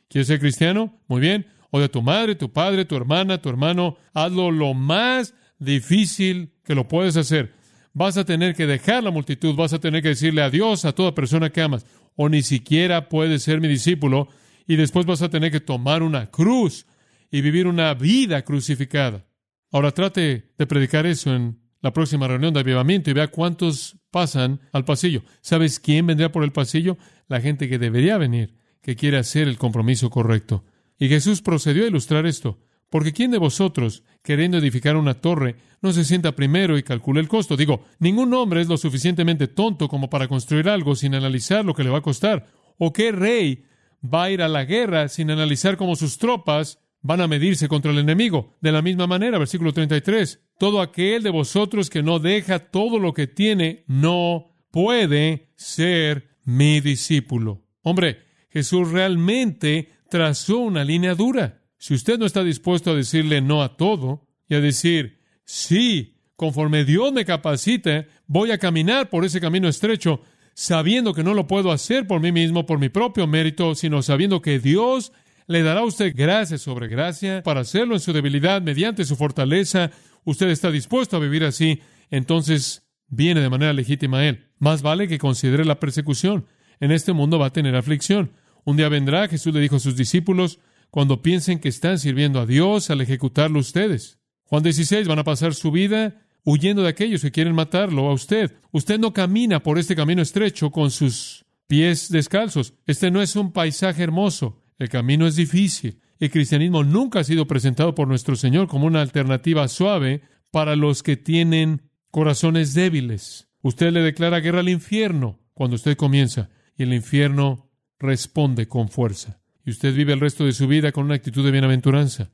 ¿Quieres 0.09 0.29
ser 0.29 0.41
cristiano? 0.41 1.01
Muy 1.09 1.23
bien. 1.23 1.47
O 1.75 1.81
de 1.81 1.89
tu 1.89 2.03
madre, 2.03 2.35
tu 2.35 2.53
padre, 2.53 2.85
tu 2.85 2.95
hermana, 2.95 3.41
tu 3.41 3.49
hermano. 3.49 3.97
Hazlo 4.13 4.51
lo 4.51 4.75
más 4.75 5.35
difícil 5.59 6.53
que 6.65 6.75
lo 6.75 6.87
puedes 6.87 7.17
hacer. 7.17 7.55
Vas 7.95 8.19
a 8.19 8.27
tener 8.27 8.55
que 8.55 8.67
dejar 8.67 9.03
la 9.03 9.11
multitud, 9.11 9.55
vas 9.55 9.73
a 9.73 9.81
tener 9.81 10.03
que 10.03 10.11
decirle 10.11 10.43
adiós 10.43 10.85
a 10.85 10.93
toda 10.93 11.15
persona 11.15 11.49
que 11.49 11.63
amas. 11.63 11.87
O 12.15 12.29
ni 12.29 12.43
siquiera 12.43 13.09
puedes 13.09 13.43
ser 13.43 13.63
mi 13.63 13.69
discípulo 13.69 14.29
y 14.67 14.77
después 14.77 15.07
vas 15.07 15.23
a 15.23 15.31
tener 15.31 15.51
que 15.51 15.61
tomar 15.61 16.03
una 16.03 16.31
cruz 16.31 16.87
y 17.31 17.41
vivir 17.41 17.67
una 17.67 17.95
vida 17.95 18.43
crucificada. 18.43 19.25
Ahora 19.71 19.93
trate 19.93 20.53
de 20.59 20.67
predicar 20.67 21.07
eso 21.07 21.35
en 21.35 21.59
la 21.81 21.95
próxima 21.95 22.29
reunión 22.29 22.53
de 22.53 22.61
avivamiento 22.61 23.09
y 23.09 23.15
vea 23.15 23.29
cuántos 23.29 23.97
pasan 24.11 24.61
al 24.73 24.85
pasillo. 24.85 25.23
¿Sabes 25.41 25.81
quién 25.81 26.07
vendría 26.07 26.31
por 26.31 26.45
el 26.45 26.53
pasillo? 26.53 26.99
La 27.29 27.41
gente 27.41 27.67
que 27.71 27.79
debería 27.79 28.19
venir, 28.19 28.59
que 28.83 28.95
quiere 28.95 29.17
hacer 29.17 29.49
el 29.49 29.57
compromiso 29.57 30.11
correcto. 30.11 30.65
Y 31.03 31.09
Jesús 31.09 31.43
procedió 31.43 31.83
a 31.83 31.89
ilustrar 31.89 32.27
esto. 32.27 32.61
Porque 32.89 33.13
¿quién 33.13 33.33
de 33.33 33.39
vosotros, 33.39 34.05
queriendo 34.23 34.59
edificar 34.59 34.95
una 34.97 35.15
torre, 35.15 35.57
no 35.81 35.93
se 35.93 36.05
sienta 36.05 36.37
primero 36.37 36.79
y 36.79 36.85
calcula 36.85 37.19
el 37.19 37.27
costo? 37.27 37.57
Digo, 37.57 37.83
ningún 37.99 38.33
hombre 38.35 38.61
es 38.61 38.69
lo 38.69 38.77
suficientemente 38.77 39.49
tonto 39.49 39.89
como 39.89 40.09
para 40.09 40.29
construir 40.29 40.69
algo 40.69 40.95
sin 40.95 41.17
analizar 41.17 41.65
lo 41.65 41.75
que 41.75 41.83
le 41.83 41.91
va 41.91 41.99
a 41.99 42.03
costar. 42.03 42.47
¿O 42.79 42.93
qué 42.93 43.11
rey 43.11 43.65
va 44.03 44.23
a 44.23 44.31
ir 44.31 44.43
a 44.43 44.49
la 44.49 44.65
guerra 44.65 45.09
sin 45.09 45.33
analizar 45.33 45.77
cómo 45.77 45.97
sus 45.97 46.19
tropas 46.19 46.79
van 47.01 47.21
a 47.21 47.27
medirse 47.27 47.67
contra 47.67 47.91
el 47.91 47.99
enemigo. 47.99 48.55
De 48.61 48.71
la 48.71 48.81
misma 48.81 49.09
manera, 49.09 49.39
versículo 49.39 49.73
33, 49.73 50.41
todo 50.57 50.81
aquel 50.81 51.25
de 51.25 51.31
vosotros 51.31 51.91
que 51.91 52.05
no 52.05 52.21
deja 52.21 52.61
todo 52.61 53.01
lo 53.01 53.13
que 53.13 53.27
tiene, 53.27 53.83
no 53.89 54.55
puede 54.71 55.49
ser 55.57 56.29
mi 56.45 56.81
discípulo. 56.81 57.65
Hombre, 57.83 58.21
Jesús 58.53 58.93
realmente 58.93 59.89
trazó 60.13 60.59
una 60.59 60.85
línea 60.85 61.15
dura. 61.15 61.63
Si 61.79 61.95
usted 61.95 62.19
no 62.19 62.27
está 62.27 62.45
dispuesto 62.45 62.91
a 62.91 62.95
decirle 62.95 63.41
no 63.41 63.63
a 63.63 63.79
todo 63.79 64.29
y 64.47 64.55
a 64.55 64.61
decir, 64.61 65.21
sí, 65.47 66.19
conforme 66.37 66.85
Dios 66.85 67.15
me 67.15 67.25
capacite, 67.25 68.09
voy 68.27 68.51
a 68.51 68.59
caminar 68.59 69.09
por 69.09 69.25
ese 69.25 69.41
camino 69.41 69.69
estrecho, 69.69 70.21
sabiendo 70.53 71.15
que 71.15 71.25
no 71.25 71.33
lo 71.33 71.47
puedo 71.47 71.73
hacer 71.73 72.07
por 72.07 72.21
mí 72.21 72.31
mismo, 72.31 72.67
por 72.67 72.79
mi 72.79 72.91
propio 72.91 73.27
mérito, 73.27 73.75
sino 73.75 74.03
sabiendo 74.03 74.43
que 74.43 74.59
Dios 74.59 75.13
le 75.47 75.63
dará 75.63 75.81
a 75.81 75.87
usted 75.87 76.15
gracia 76.15 76.59
sobre 76.59 76.89
gracia 76.89 77.43
para 77.43 77.61
hacerlo 77.61 77.95
en 77.95 78.01
su 78.01 78.13
debilidad 78.13 78.61
mediante 78.61 79.07
su 79.07 79.17
fortaleza. 79.17 79.93
Usted 80.25 80.51
está 80.51 80.71
dispuesto 80.71 81.17
a 81.17 81.21
vivir 81.21 81.43
así, 81.43 81.81
entonces 82.11 82.87
viene 83.09 83.41
de 83.41 83.49
manera 83.49 83.73
legítima 83.73 84.19
a 84.19 84.29
Él. 84.29 84.45
Más 84.59 84.83
vale 84.83 85.09
que 85.09 85.17
considere 85.17 85.65
la 85.65 85.81
persecución. 85.81 86.45
En 86.81 86.93
este 86.93 87.15
mundo 87.15 87.39
va 87.39 87.47
a 87.47 87.53
tener 87.55 87.77
aflicción. 87.77 88.33
Un 88.65 88.77
día 88.77 88.89
vendrá, 88.89 89.29
Jesús 89.29 89.53
le 89.53 89.61
dijo 89.61 89.77
a 89.77 89.81
sus 89.81 89.97
discípulos, 89.97 90.59
cuando 90.91 91.23
piensen 91.23 91.59
que 91.59 91.69
están 91.69 91.99
sirviendo 91.99 92.39
a 92.41 92.47
Dios 92.47 92.91
al 92.91 93.01
ejecutarlo 93.01 93.59
ustedes. 93.59 94.19
Juan 94.45 94.63
16, 94.63 95.09
van 95.09 95.19
a 95.19 95.25
pasar 95.25 95.55
su 95.55 95.71
vida 95.71 96.23
huyendo 96.45 96.83
de 96.83 96.89
aquellos 96.89 97.23
que 97.23 97.31
quieren 97.31 97.55
matarlo 97.55 98.09
a 98.09 98.13
usted. 98.13 98.53
Usted 98.71 98.99
no 98.99 99.13
camina 99.13 99.63
por 99.63 99.79
este 99.79 99.97
camino 99.97 100.23
estrecho 100.23 100.71
con 100.71 100.91
sus 100.91 101.45
pies 101.67 102.11
descalzos. 102.11 102.75
Este 102.87 103.11
no 103.11 103.23
es 103.23 103.37
un 103.37 103.53
paisaje 103.53 104.03
hermoso. 104.03 104.61
El 104.79 104.89
camino 104.89 105.27
es 105.27 105.37
difícil. 105.37 106.01
El 106.19 106.31
cristianismo 106.31 106.85
nunca 106.85 107.21
ha 107.21 107.25
sido 107.25 107.47
presentado 107.47 107.95
por 107.95 108.07
nuestro 108.07 108.37
Señor 108.37 108.69
como 108.69 108.87
una 108.87 109.01
alternativa 109.01 109.67
suave 109.69 110.23
para 110.51 110.77
los 110.77 111.03
que 111.03 111.17
tienen 111.17 111.83
corazones 112.11 112.75
débiles. 112.75 113.49
Usted 113.63 113.93
le 113.93 114.03
declara 114.03 114.41
guerra 114.41 114.61
al 114.61 114.69
infierno 114.69 115.41
cuando 115.55 115.77
usted 115.77 115.97
comienza 115.97 116.51
y 116.77 116.83
el 116.83 116.93
infierno 116.93 117.72
responde 118.03 118.69
con 118.69 118.89
fuerza. 118.89 119.41
Y 119.65 119.71
usted 119.71 119.95
vive 119.95 120.13
el 120.13 120.21
resto 120.21 120.45
de 120.45 120.53
su 120.53 120.67
vida 120.67 120.93
con 120.93 121.05
una 121.05 121.15
actitud 121.15 121.45
de 121.45 121.53
bienaventuranza, 121.53 122.31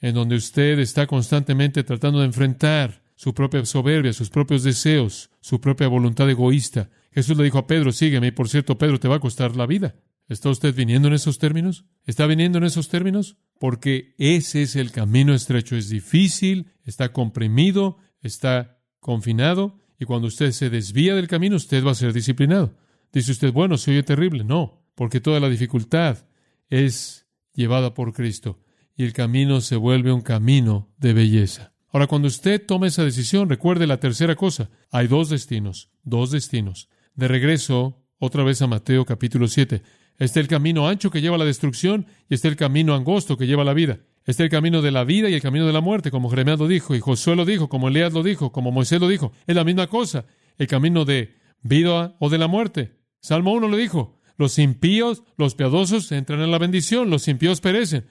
en 0.00 0.14
donde 0.14 0.36
usted 0.36 0.78
está 0.78 1.06
constantemente 1.06 1.84
tratando 1.84 2.20
de 2.20 2.26
enfrentar 2.26 3.02
su 3.14 3.32
propia 3.34 3.64
soberbia, 3.64 4.12
sus 4.12 4.30
propios 4.30 4.64
deseos, 4.64 5.30
su 5.40 5.60
propia 5.60 5.86
voluntad 5.86 6.28
egoísta. 6.28 6.90
Jesús 7.12 7.36
le 7.36 7.44
dijo 7.44 7.58
a 7.58 7.66
Pedro, 7.66 7.92
sígueme, 7.92 8.28
y 8.28 8.32
por 8.32 8.48
cierto, 8.48 8.78
Pedro 8.78 8.98
te 8.98 9.08
va 9.08 9.16
a 9.16 9.20
costar 9.20 9.54
la 9.54 9.66
vida. 9.66 9.94
¿Está 10.28 10.50
usted 10.50 10.74
viniendo 10.74 11.08
en 11.08 11.14
esos 11.14 11.38
términos? 11.38 11.84
¿Está 12.04 12.26
viniendo 12.26 12.58
en 12.58 12.64
esos 12.64 12.88
términos? 12.88 13.36
Porque 13.58 14.14
ese 14.18 14.62
es 14.62 14.76
el 14.76 14.90
camino 14.90 15.34
estrecho. 15.34 15.76
Es 15.76 15.88
difícil, 15.88 16.72
está 16.84 17.12
comprimido, 17.12 17.98
está 18.22 18.80
confinado, 18.98 19.78
y 19.98 20.04
cuando 20.04 20.26
usted 20.26 20.50
se 20.50 20.68
desvía 20.68 21.14
del 21.14 21.28
camino, 21.28 21.54
usted 21.54 21.84
va 21.84 21.92
a 21.92 21.94
ser 21.94 22.12
disciplinado. 22.12 22.74
Dice 23.12 23.30
usted, 23.30 23.52
bueno, 23.52 23.78
se 23.78 23.92
oye 23.92 24.02
terrible. 24.02 24.42
No, 24.42 24.81
porque 24.94 25.20
toda 25.20 25.40
la 25.40 25.48
dificultad 25.48 26.18
es 26.68 27.26
llevada 27.54 27.94
por 27.94 28.12
Cristo, 28.12 28.60
y 28.96 29.04
el 29.04 29.12
camino 29.12 29.60
se 29.60 29.76
vuelve 29.76 30.12
un 30.12 30.22
camino 30.22 30.90
de 30.98 31.12
belleza. 31.12 31.72
Ahora, 31.92 32.06
cuando 32.06 32.28
usted 32.28 32.64
toma 32.64 32.86
esa 32.86 33.04
decisión, 33.04 33.48
recuerde 33.48 33.86
la 33.86 34.00
tercera 34.00 34.34
cosa. 34.34 34.70
Hay 34.90 35.08
dos 35.08 35.28
destinos, 35.28 35.90
dos 36.02 36.30
destinos. 36.30 36.88
De 37.14 37.28
regreso, 37.28 38.02
otra 38.18 38.44
vez 38.44 38.62
a 38.62 38.66
Mateo 38.66 39.04
capítulo 39.04 39.46
7. 39.46 39.82
Está 40.18 40.40
el 40.40 40.48
camino 40.48 40.88
ancho 40.88 41.10
que 41.10 41.20
lleva 41.20 41.36
a 41.36 41.38
la 41.38 41.44
destrucción 41.44 42.06
y 42.30 42.34
está 42.34 42.48
el 42.48 42.56
camino 42.56 42.94
angosto 42.94 43.36
que 43.36 43.46
lleva 43.46 43.62
a 43.62 43.66
la 43.66 43.74
vida. 43.74 44.00
Está 44.24 44.44
el 44.44 44.50
camino 44.50 44.80
de 44.80 44.90
la 44.90 45.04
vida 45.04 45.28
y 45.28 45.34
el 45.34 45.42
camino 45.42 45.66
de 45.66 45.72
la 45.72 45.80
muerte, 45.80 46.10
como 46.10 46.30
Jeremías 46.30 46.58
lo 46.58 46.68
dijo, 46.68 46.94
y 46.94 47.00
Josué 47.00 47.34
lo 47.34 47.44
dijo, 47.44 47.68
como 47.68 47.88
Elías 47.88 48.12
lo 48.12 48.22
dijo, 48.22 48.52
como 48.52 48.70
Moisés 48.70 49.00
lo 49.00 49.08
dijo. 49.08 49.32
Es 49.46 49.56
la 49.56 49.64
misma 49.64 49.88
cosa, 49.88 50.26
el 50.58 50.68
camino 50.68 51.04
de 51.04 51.34
vida 51.62 52.16
o 52.20 52.30
de 52.30 52.38
la 52.38 52.46
muerte. 52.46 52.92
Salmo 53.20 53.52
1 53.52 53.68
lo 53.68 53.76
dijo, 53.76 54.20
los 54.36 54.58
impíos, 54.58 55.22
los 55.36 55.54
piadosos 55.54 56.10
entran 56.12 56.40
en 56.40 56.50
la 56.50 56.58
bendición, 56.58 57.10
los 57.10 57.28
impíos 57.28 57.60
perecen. 57.60 58.06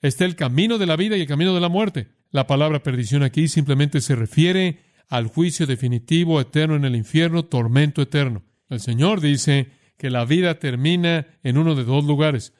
Está 0.00 0.24
el 0.24 0.36
camino 0.36 0.78
de 0.78 0.86
la 0.86 0.96
vida 0.96 1.16
y 1.16 1.22
el 1.22 1.26
camino 1.26 1.54
de 1.54 1.60
la 1.60 1.68
muerte. 1.68 2.08
La 2.30 2.46
palabra 2.46 2.82
perdición 2.82 3.22
aquí 3.22 3.48
simplemente 3.48 4.00
se 4.00 4.14
refiere 4.14 4.80
al 5.08 5.26
juicio 5.26 5.66
definitivo, 5.66 6.40
eterno 6.40 6.76
en 6.76 6.84
el 6.84 6.94
infierno, 6.94 7.44
tormento 7.44 8.02
eterno. 8.02 8.42
El 8.68 8.80
Señor 8.80 9.20
dice 9.20 9.70
que 9.96 10.10
la 10.10 10.24
vida 10.24 10.58
termina 10.58 11.26
en 11.42 11.58
uno 11.58 11.74
de 11.74 11.84
dos 11.84 12.04
lugares. 12.04 12.52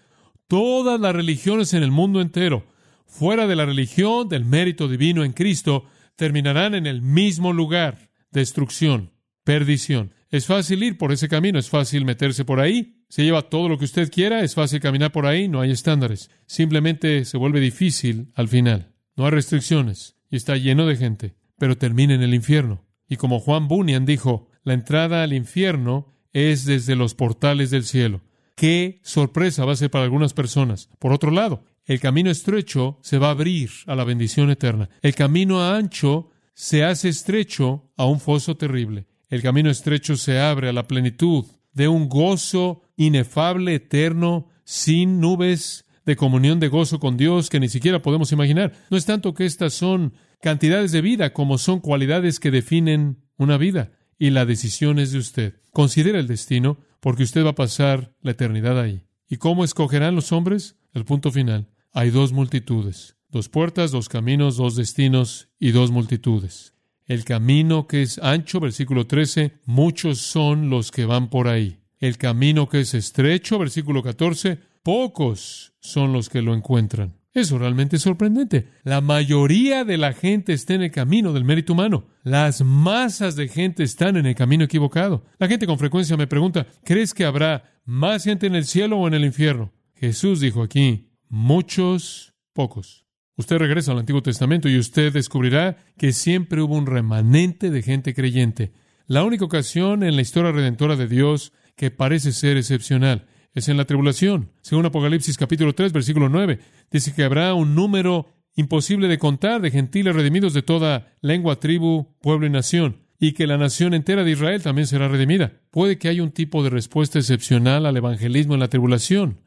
Todas 0.49 0.99
las 0.99 1.15
religiones 1.15 1.75
en 1.75 1.83
el 1.83 1.91
mundo 1.91 2.21
entero, 2.21 2.67
fuera 3.07 3.47
de 3.47 3.57
la 3.57 3.67
religión 3.67 4.29
del 4.29 4.45
mérito 4.45 4.89
divino 4.89 5.25
en 5.25 5.33
Cristo, 5.33 5.85
terminarán 6.17 6.75
en 6.75 6.87
el 6.87 7.03
mismo 7.03 7.53
lugar, 7.53 8.11
destrucción, 8.31 9.13
perdición. 9.45 10.15
Es 10.31 10.47
fácil 10.47 10.83
ir 10.83 10.99
por 10.99 11.13
ese 11.13 11.29
camino, 11.29 11.59
es 11.59 11.69
fácil 11.69 12.05
meterse 12.05 12.45
por 12.45 12.61
ahí, 12.61 12.98
se 13.09 13.25
lleva 13.25 13.49
todo 13.49 13.69
lo 13.69 13.79
que 13.79 13.87
usted 13.87 14.11
quiera, 14.11 14.43
es 14.43 14.55
fácil 14.55 14.81
caminar 14.81 15.13
por 15.13 15.27
ahí, 15.27 15.49
no 15.49 15.61
hay 15.61 15.71
estándares. 15.71 16.31
Simplemente 16.47 17.25
se 17.25 17.39
vuelve 17.39 17.61
difícil 17.61 18.31
al 18.35 18.49
final. 18.49 18.93
No 19.17 19.25
hay 19.25 19.31
restricciones 19.31 20.17
y 20.31 20.37
está 20.37 20.57
lleno 20.57 20.87
de 20.87 20.97
gente, 20.97 21.35
pero 21.59 21.79
termina 21.79 22.15
en 22.15 22.23
el 22.23 22.35
infierno. 22.35 22.85
Y 23.09 23.17
como 23.17 23.41
Juan 23.41 23.67
Bunyan 23.67 24.05
dijo, 24.05 24.51
la 24.63 24.75
entrada 24.75 25.23
al 25.23 25.33
infierno 25.33 26.15
es 26.33 26.67
desde 26.67 26.97
los 26.97 27.15
portales 27.15 27.71
del 27.71 27.85
cielo. 27.85 28.21
Qué 28.55 29.01
sorpresa 29.03 29.65
va 29.65 29.73
a 29.73 29.77
ser 29.77 29.91
para 29.91 30.05
algunas 30.05 30.35
personas. 30.35 30.91
Por 30.99 31.13
otro 31.13 31.31
lado, 31.31 31.65
el 31.87 32.01
camino 32.01 32.31
estrecho 32.31 32.99
se 33.03 33.17
va 33.17 33.29
a 33.29 33.31
abrir 33.31 33.71
a 33.87 33.95
la 33.95 34.05
bendición 34.05 34.51
eterna. 34.51 34.91
El 35.01 35.15
camino 35.15 35.65
ancho 35.65 36.31
se 36.53 36.85
hace 36.85 37.09
estrecho 37.09 37.91
a 37.97 38.05
un 38.05 38.21
foso 38.21 38.57
terrible. 38.57 39.07
El 39.31 39.43
camino 39.43 39.71
estrecho 39.71 40.17
se 40.17 40.39
abre 40.39 40.69
a 40.69 40.73
la 40.73 40.87
plenitud 40.87 41.47
de 41.79 41.89
un 41.89 42.09
gozo 42.09 42.83
inefable, 42.97 43.77
eterno, 43.77 44.49
sin 44.65 45.21
nubes 45.21 45.87
de 46.05 46.17
comunión 46.17 46.59
de 46.59 46.69
gozo 46.69 46.99
con 46.99 47.17
Dios 47.17 47.49
que 47.49 47.61
ni 47.61 47.69
siquiera 47.69 48.03
podemos 48.03 48.33
imaginar. 48.33 48.75
No 48.91 48.97
es 48.97 49.07
tanto 49.07 49.33
que 49.33 49.47
estas 49.47 49.75
son 49.75 50.13
cantidades 50.43 50.91
de 50.91 51.01
vida 51.01 51.33
como 51.33 51.57
son 51.57 51.79
cualidades 51.79 52.41
que 52.41 52.51
definen 52.51 53.23
una 53.37 53.57
vida 53.57 53.93
y 54.19 54.31
la 54.31 54.45
decisión 54.45 54.99
es 54.99 55.13
de 55.13 55.19
usted. 55.19 55.55
Considera 55.71 56.19
el 56.19 56.27
destino 56.27 56.79
porque 56.99 57.23
usted 57.23 57.45
va 57.45 57.51
a 57.51 57.55
pasar 57.55 58.13
la 58.23 58.33
eternidad 58.33 58.81
ahí. 58.81 59.05
¿Y 59.29 59.37
cómo 59.37 59.63
escogerán 59.63 60.17
los 60.17 60.33
hombres? 60.33 60.77
El 60.93 61.05
punto 61.05 61.31
final. 61.31 61.69
Hay 61.93 62.11
dos 62.11 62.33
multitudes, 62.33 63.17
dos 63.29 63.49
puertas, 63.49 63.93
dos 63.93 64.09
caminos, 64.09 64.57
dos 64.57 64.75
destinos 64.75 65.49
y 65.61 65.71
dos 65.71 65.93
multitudes. 65.93 66.75
El 67.09 67.25
camino 67.25 67.87
que 67.87 68.03
es 68.03 68.19
ancho, 68.19 68.61
versículo 68.61 69.07
13, 69.07 69.61
muchos 69.65 70.19
son 70.19 70.69
los 70.69 70.91
que 70.91 71.07
van 71.07 71.31
por 71.31 71.49
ahí. 71.49 71.79
El 71.99 72.19
camino 72.19 72.69
que 72.69 72.81
es 72.81 72.93
estrecho, 72.93 73.59
versículo 73.59 74.03
14, 74.03 74.59
pocos 74.83 75.73
son 75.81 76.13
los 76.13 76.29
que 76.29 76.43
lo 76.43 76.55
encuentran. 76.55 77.15
Eso 77.33 77.57
realmente 77.59 77.97
es 77.97 78.03
sorprendente. 78.03 78.69
La 78.85 79.01
mayoría 79.01 79.85
de 79.85 79.97
la 79.97 80.13
gente 80.13 80.53
está 80.53 80.75
en 80.75 80.83
el 80.83 80.91
camino 80.91 81.33
del 81.33 81.45
mérito 81.45 81.73
humano. 81.73 82.05
Las 82.25 82.61
masas 82.61 83.37
de 83.37 83.49
gente 83.49 83.85
están 83.85 84.19
en 84.19 84.27
el 84.27 84.35
camino 84.35 84.65
equivocado. 84.65 85.25
La 85.39 85.49
gente 85.49 85.67
con 85.67 85.79
frecuencia 85.79 86.19
me 86.19 86.27
pregunta, 86.27 86.67
¿crees 86.85 87.15
que 87.15 87.25
habrá 87.25 87.81
más 87.87 88.25
gente 88.25 88.47
en 88.47 88.55
el 88.55 88.67
cielo 88.67 88.99
o 88.99 89.09
en 89.09 89.15
el 89.15 89.25
infierno? 89.25 89.73
Jesús 89.95 90.41
dijo 90.41 90.63
aquí, 90.63 91.09
muchos, 91.31 92.35
pocos. 92.53 93.08
Usted 93.39 93.59
regresa 93.59 93.93
al 93.93 94.01
Antiguo 94.01 94.21
Testamento 94.21 94.69
y 94.69 94.77
usted 94.77 95.13
descubrirá 95.13 95.77
que 95.97 96.13
siempre 96.13 96.61
hubo 96.61 96.75
un 96.75 96.87
remanente 96.87 97.71
de 97.71 97.83
gente 97.83 98.13
creyente. 98.13 98.73
La 99.07 99.23
única 99.23 99.45
ocasión 99.45 100.03
en 100.03 100.17
la 100.17 100.23
historia 100.23 100.51
redentora 100.51 100.97
de 100.97 101.07
Dios 101.07 101.53
que 101.77 101.93
parece 101.93 102.33
ser 102.33 102.57
excepcional 102.57 103.27
es 103.55 103.69
en 103.69 103.77
la 103.77 103.85
tribulación. 103.85 104.51
Según 104.61 104.87
Apocalipsis 104.87 105.39
capítulo 105.39 105.73
3, 105.73 105.93
versículo 105.93 106.29
9, 106.29 106.59
dice 106.91 107.15
que 107.15 107.23
habrá 107.23 107.55
un 107.55 107.77
número 107.77 108.27
imposible 108.57 109.07
de 109.07 109.19
contar 109.19 109.61
de 109.63 109.71
gentiles 109.71 110.17
redimidos 110.17 110.53
de 110.53 110.63
toda 110.63 111.15
lengua, 111.21 111.61
tribu, 111.61 112.17
pueblo 112.21 112.45
y 112.45 112.51
nación, 112.51 113.05
y 113.21 113.35
que 113.35 113.47
la 113.47 113.57
nación 113.57 113.95
entera 113.95 114.25
de 114.25 114.33
Israel 114.33 114.65
también 114.65 114.89
será 114.89 115.07
redimida. 115.07 115.53
Puede 115.71 115.97
que 115.97 116.09
haya 116.09 116.25
un 116.25 116.33
tipo 116.33 116.65
de 116.65 116.71
respuesta 116.71 117.21
excepcional 117.21 117.87
al 117.87 117.97
evangelismo 117.97 118.55
en 118.55 118.61
la 118.61 118.69
tribulación, 118.69 119.39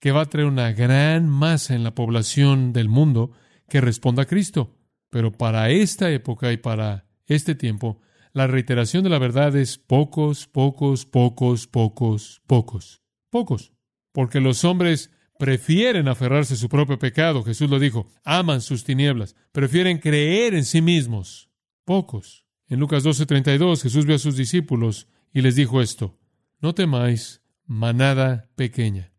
que 0.00 0.12
va 0.12 0.22
a 0.22 0.26
traer 0.26 0.48
una 0.48 0.72
gran 0.72 1.28
masa 1.28 1.74
en 1.74 1.84
la 1.84 1.94
población 1.94 2.72
del 2.72 2.88
mundo 2.88 3.32
que 3.68 3.80
responda 3.80 4.22
a 4.22 4.26
Cristo. 4.26 4.76
Pero 5.10 5.32
para 5.32 5.70
esta 5.70 6.10
época 6.10 6.52
y 6.52 6.56
para 6.56 7.06
este 7.26 7.54
tiempo, 7.54 8.00
la 8.32 8.46
reiteración 8.46 9.04
de 9.04 9.10
la 9.10 9.18
verdad 9.18 9.54
es 9.56 9.78
pocos, 9.78 10.46
pocos, 10.46 11.04
pocos, 11.04 11.66
pocos, 11.66 12.42
pocos. 12.46 13.02
Pocos. 13.28 13.72
Porque 14.12 14.40
los 14.40 14.64
hombres 14.64 15.10
prefieren 15.38 16.08
aferrarse 16.08 16.54
a 16.54 16.56
su 16.56 16.68
propio 16.68 16.98
pecado, 16.98 17.42
Jesús 17.42 17.70
lo 17.70 17.78
dijo, 17.78 18.06
aman 18.24 18.60
sus 18.60 18.84
tinieblas, 18.84 19.36
prefieren 19.52 19.98
creer 19.98 20.54
en 20.54 20.64
sí 20.64 20.82
mismos. 20.82 21.50
Pocos. 21.84 22.44
En 22.68 22.78
Lucas 22.78 23.04
12:32 23.04 23.82
Jesús 23.82 24.06
vio 24.06 24.16
a 24.16 24.18
sus 24.18 24.36
discípulos 24.36 25.08
y 25.32 25.42
les 25.42 25.56
dijo 25.56 25.80
esto, 25.80 26.18
no 26.60 26.74
temáis, 26.74 27.42
manada 27.66 28.50
pequeña. 28.54 29.09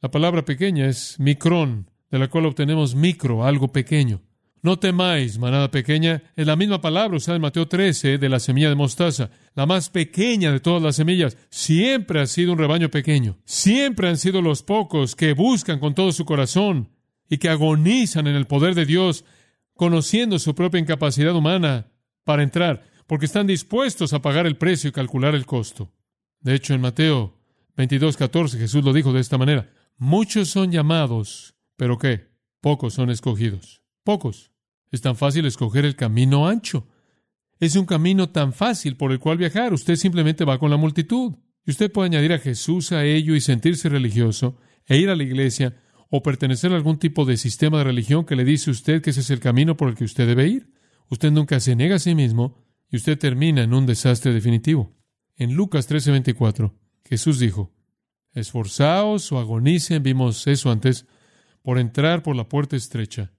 La 0.00 0.12
palabra 0.12 0.44
pequeña 0.44 0.86
es 0.86 1.18
micrón, 1.18 1.90
de 2.12 2.20
la 2.20 2.28
cual 2.28 2.46
obtenemos 2.46 2.94
micro, 2.94 3.44
algo 3.44 3.72
pequeño. 3.72 4.20
No 4.62 4.78
temáis, 4.78 5.40
manada 5.40 5.72
pequeña, 5.72 6.22
es 6.36 6.46
la 6.46 6.54
misma 6.54 6.80
palabra 6.80 7.16
usada 7.16 7.34
en 7.34 7.42
Mateo 7.42 7.66
13 7.66 8.18
de 8.18 8.28
la 8.28 8.38
semilla 8.38 8.68
de 8.68 8.76
mostaza, 8.76 9.30
la 9.56 9.66
más 9.66 9.90
pequeña 9.90 10.52
de 10.52 10.60
todas 10.60 10.80
las 10.80 10.94
semillas. 10.94 11.36
Siempre 11.50 12.20
ha 12.20 12.26
sido 12.26 12.52
un 12.52 12.58
rebaño 12.58 12.90
pequeño. 12.90 13.38
Siempre 13.44 14.08
han 14.08 14.18
sido 14.18 14.40
los 14.40 14.62
pocos 14.62 15.16
que 15.16 15.32
buscan 15.32 15.80
con 15.80 15.96
todo 15.96 16.12
su 16.12 16.24
corazón 16.24 16.90
y 17.28 17.38
que 17.38 17.48
agonizan 17.48 18.28
en 18.28 18.36
el 18.36 18.46
poder 18.46 18.76
de 18.76 18.86
Dios, 18.86 19.24
conociendo 19.74 20.38
su 20.38 20.54
propia 20.54 20.78
incapacidad 20.78 21.34
humana 21.34 21.88
para 22.22 22.44
entrar, 22.44 22.84
porque 23.08 23.26
están 23.26 23.48
dispuestos 23.48 24.12
a 24.12 24.22
pagar 24.22 24.46
el 24.46 24.58
precio 24.58 24.90
y 24.90 24.92
calcular 24.92 25.34
el 25.34 25.44
costo. 25.44 25.90
De 26.40 26.54
hecho, 26.54 26.72
en 26.72 26.82
Mateo 26.82 27.34
22, 27.76 28.16
14, 28.16 28.58
Jesús 28.58 28.84
lo 28.84 28.92
dijo 28.92 29.12
de 29.12 29.20
esta 29.20 29.38
manera. 29.38 29.68
Muchos 30.00 30.48
son 30.48 30.70
llamados, 30.70 31.56
pero 31.76 31.98
¿qué? 31.98 32.28
Pocos 32.60 32.94
son 32.94 33.10
escogidos. 33.10 33.82
Pocos. 34.04 34.52
Es 34.92 35.00
tan 35.00 35.16
fácil 35.16 35.44
escoger 35.44 35.84
el 35.84 35.96
camino 35.96 36.46
ancho. 36.46 36.86
Es 37.58 37.74
un 37.74 37.84
camino 37.84 38.30
tan 38.30 38.52
fácil 38.52 38.96
por 38.96 39.10
el 39.10 39.18
cual 39.18 39.38
viajar. 39.38 39.72
Usted 39.72 39.96
simplemente 39.96 40.44
va 40.44 40.60
con 40.60 40.70
la 40.70 40.76
multitud. 40.76 41.34
Y 41.66 41.72
usted 41.72 41.90
puede 41.90 42.06
añadir 42.06 42.32
a 42.32 42.38
Jesús 42.38 42.92
a 42.92 43.04
ello 43.04 43.34
y 43.34 43.40
sentirse 43.40 43.88
religioso, 43.88 44.56
e 44.86 44.98
ir 44.98 45.10
a 45.10 45.16
la 45.16 45.24
iglesia, 45.24 45.82
o 46.10 46.22
pertenecer 46.22 46.72
a 46.72 46.76
algún 46.76 46.98
tipo 46.98 47.24
de 47.24 47.36
sistema 47.36 47.78
de 47.78 47.84
religión 47.84 48.24
que 48.24 48.36
le 48.36 48.44
dice 48.44 48.70
a 48.70 48.74
usted 48.74 49.02
que 49.02 49.10
ese 49.10 49.20
es 49.20 49.30
el 49.30 49.40
camino 49.40 49.76
por 49.76 49.88
el 49.88 49.96
que 49.96 50.04
usted 50.04 50.28
debe 50.28 50.46
ir. 50.46 50.72
Usted 51.10 51.32
nunca 51.32 51.58
se 51.58 51.74
niega 51.74 51.96
a 51.96 51.98
sí 51.98 52.14
mismo 52.14 52.64
y 52.88 52.96
usted 52.96 53.18
termina 53.18 53.64
en 53.64 53.74
un 53.74 53.84
desastre 53.84 54.32
definitivo. 54.32 54.96
En 55.34 55.54
Lucas 55.54 55.88
13:24, 55.88 56.72
Jesús 57.04 57.40
dijo, 57.40 57.74
Esforzaos 58.38 59.30
o 59.32 59.38
agonicen, 59.38 60.02
vimos 60.02 60.46
eso 60.46 60.70
antes, 60.70 61.06
por 61.62 61.78
entrar 61.78 62.22
por 62.22 62.36
la 62.36 62.48
puerta 62.48 62.76
estrecha 62.76 63.32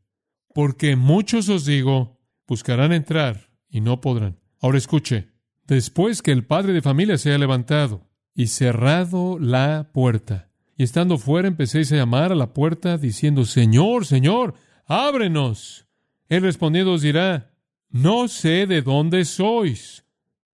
porque 0.53 0.95
muchos 0.95 1.49
os 1.49 1.65
digo, 1.65 2.19
buscarán 2.47 2.91
entrar 2.91 3.49
y 3.69 3.81
no 3.81 4.01
podrán. 4.01 4.39
Ahora 4.59 4.77
escuche, 4.77 5.29
después 5.67 6.21
que 6.21 6.31
el 6.31 6.45
padre 6.45 6.73
de 6.73 6.81
familia 6.81 7.17
se 7.17 7.29
haya 7.29 7.37
levantado 7.37 8.09
y 8.35 8.47
cerrado 8.47 9.37
la 9.39 9.91
puerta, 9.93 10.49
y 10.75 10.83
estando 10.83 11.17
fuera 11.17 11.47
empecéis 11.47 11.91
a 11.91 11.97
llamar 11.97 12.31
a 12.31 12.35
la 12.35 12.53
puerta 12.53 12.97
diciendo, 12.97 13.45
Señor, 13.45 14.05
Señor, 14.05 14.55
ábrenos. 14.85 15.87
Él 16.29 16.41
respondiendo 16.41 16.93
os 16.93 17.01
dirá, 17.01 17.53
no 17.89 18.27
sé 18.27 18.65
de 18.65 18.81
dónde 18.81 19.25
sois. 19.25 20.05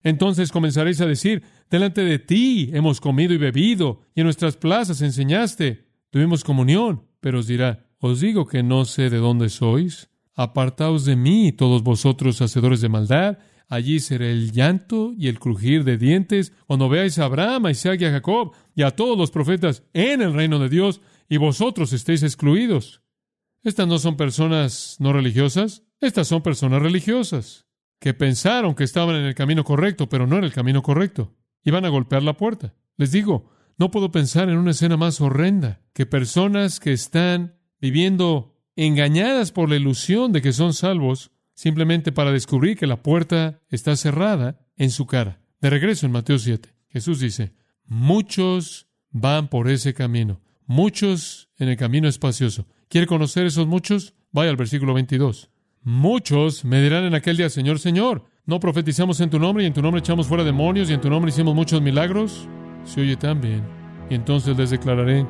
Entonces 0.02 0.52
comenzaréis 0.52 1.00
a 1.00 1.06
decir, 1.06 1.42
delante 1.72 2.04
de 2.04 2.18
ti 2.18 2.70
hemos 2.74 3.00
comido 3.00 3.32
y 3.32 3.38
bebido, 3.38 4.02
y 4.14 4.20
en 4.20 4.26
nuestras 4.26 4.58
plazas 4.58 5.00
enseñaste, 5.00 5.88
tuvimos 6.10 6.44
comunión, 6.44 7.06
pero 7.18 7.38
os 7.38 7.46
dirá, 7.46 7.88
os 7.98 8.20
digo 8.20 8.46
que 8.46 8.62
no 8.62 8.84
sé 8.84 9.08
de 9.08 9.16
dónde 9.16 9.48
sois. 9.48 10.10
Apartaos 10.34 11.06
de 11.06 11.16
mí, 11.16 11.50
todos 11.50 11.82
vosotros 11.82 12.42
hacedores 12.42 12.82
de 12.82 12.90
maldad. 12.90 13.38
Allí 13.68 14.00
será 14.00 14.26
el 14.26 14.52
llanto 14.52 15.14
y 15.16 15.28
el 15.28 15.38
crujir 15.38 15.84
de 15.84 15.96
dientes 15.96 16.52
cuando 16.66 16.90
veáis 16.90 17.18
a 17.18 17.24
Abraham, 17.24 17.66
a 17.66 17.70
Isaac 17.70 18.02
y 18.02 18.04
a 18.04 18.10
Jacob 18.10 18.52
y 18.74 18.82
a 18.82 18.90
todos 18.90 19.16
los 19.16 19.30
profetas 19.30 19.82
en 19.94 20.20
el 20.20 20.34
reino 20.34 20.58
de 20.58 20.68
Dios 20.68 21.00
y 21.30 21.38
vosotros 21.38 21.94
estéis 21.94 22.22
excluidos. 22.22 23.00
Estas 23.62 23.88
no 23.88 23.98
son 23.98 24.18
personas 24.18 24.96
no 24.98 25.14
religiosas, 25.14 25.84
estas 26.00 26.28
son 26.28 26.42
personas 26.42 26.82
religiosas 26.82 27.66
que 27.98 28.12
pensaron 28.12 28.74
que 28.74 28.84
estaban 28.84 29.16
en 29.16 29.24
el 29.24 29.34
camino 29.34 29.64
correcto, 29.64 30.08
pero 30.08 30.26
no 30.26 30.36
en 30.36 30.44
el 30.44 30.52
camino 30.52 30.82
correcto. 30.82 31.34
Y 31.64 31.70
van 31.70 31.84
a 31.84 31.90
golpear 31.90 32.22
la 32.22 32.36
puerta. 32.36 32.74
Les 32.96 33.12
digo, 33.12 33.50
no 33.78 33.90
puedo 33.90 34.10
pensar 34.10 34.48
en 34.48 34.58
una 34.58 34.72
escena 34.72 34.96
más 34.96 35.20
horrenda 35.20 35.80
que 35.92 36.06
personas 36.06 36.80
que 36.80 36.92
están 36.92 37.56
viviendo 37.80 38.54
engañadas 38.76 39.52
por 39.52 39.68
la 39.68 39.76
ilusión 39.76 40.32
de 40.32 40.42
que 40.42 40.52
son 40.52 40.72
salvos, 40.74 41.30
simplemente 41.54 42.12
para 42.12 42.32
descubrir 42.32 42.76
que 42.76 42.86
la 42.86 43.02
puerta 43.02 43.60
está 43.68 43.96
cerrada 43.96 44.60
en 44.76 44.90
su 44.90 45.06
cara. 45.06 45.40
De 45.60 45.70
regreso 45.70 46.06
en 46.06 46.12
Mateo 46.12 46.38
7, 46.38 46.74
Jesús 46.88 47.20
dice, 47.20 47.52
muchos 47.84 48.88
van 49.10 49.48
por 49.48 49.68
ese 49.68 49.94
camino, 49.94 50.40
muchos 50.66 51.50
en 51.58 51.68
el 51.68 51.76
camino 51.76 52.08
espacioso. 52.08 52.66
¿Quiere 52.88 53.06
conocer 53.06 53.46
esos 53.46 53.66
muchos? 53.66 54.14
Vaya 54.32 54.50
al 54.50 54.56
versículo 54.56 54.94
22. 54.94 55.50
Muchos 55.82 56.64
me 56.64 56.80
dirán 56.80 57.04
en 57.04 57.14
aquel 57.14 57.36
día, 57.36 57.50
Señor, 57.50 57.78
Señor, 57.78 58.24
No 58.44 58.58
profetizamos 58.58 59.20
en 59.20 59.30
tu 59.30 59.38
nombre 59.38 59.62
y 59.62 59.68
en 59.68 59.72
tu 59.72 59.80
nombre 59.80 60.00
echamos 60.00 60.26
fuera 60.26 60.42
demonios 60.42 60.90
y 60.90 60.92
en 60.94 61.00
tu 61.00 61.08
nombre 61.08 61.30
hicimos 61.30 61.54
muchos 61.54 61.80
milagros. 61.80 62.48
Se 62.82 63.00
oye 63.00 63.14
tan 63.14 63.40
bien. 63.40 63.62
Y 64.10 64.16
entonces 64.16 64.56
les 64.56 64.70
declararé, 64.70 65.24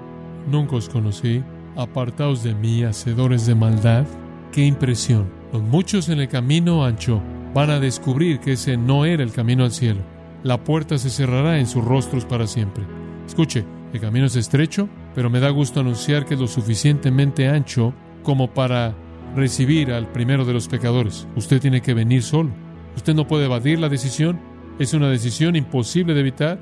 nunca 0.51 0.77
os 0.77 0.89
conocí, 0.89 1.45
apartaos 1.77 2.43
de 2.43 2.55
mí, 2.55 2.85
hacedores 2.85 3.45
de 3.45 3.55
maldad. 3.55 4.07
Qué 4.51 4.65
impresión. 4.65 5.31
Los 5.53 5.63
muchos 5.63 6.09
en 6.09 6.21
el 6.21 6.29
camino 6.29 6.87
ancho 6.87 7.21
van 7.53 7.69
a 7.69 7.81
descubrir 7.81 8.41
que 8.41 8.53
ese 8.53 8.79
no 8.79 9.05
era 9.05 9.23
el 9.23 9.33
camino 9.33 9.65
al 9.65 9.73
cielo. 9.73 10.01
La 10.43 10.65
puerta 10.65 10.97
se 10.97 11.11
cerrará 11.11 11.59
en 11.59 11.67
sus 11.67 11.85
rostros 11.85 12.25
para 12.25 12.47
siempre. 12.47 12.85
Escuche, 13.27 13.67
el 13.93 14.01
camino 14.01 14.25
es 14.25 14.37
estrecho, 14.37 14.89
pero 15.15 15.29
me 15.29 15.41
da 15.41 15.51
gusto 15.51 15.81
anunciar 15.81 16.25
que 16.25 16.33
es 16.33 16.41
lo 16.41 16.49
suficientemente 16.49 17.47
ancho 17.47 17.93
como 18.23 18.55
para 18.55 18.95
recibir 19.37 19.93
al 19.93 20.11
primero 20.13 20.47
de 20.47 20.55
los 20.55 20.67
pecadores. 20.67 21.29
Usted 21.37 21.61
tiene 21.61 21.83
que 21.83 21.93
venir 21.93 22.23
solo. 22.23 22.62
Usted 22.97 23.15
no 23.15 23.27
puede 23.27 23.47
evadir 23.47 23.79
la 23.79 23.89
decisión. 23.89 24.41
Es 24.79 24.95
una 24.95 25.09
decisión 25.09 25.57
imposible 25.57 26.15
de 26.15 26.21
evitar. 26.21 26.61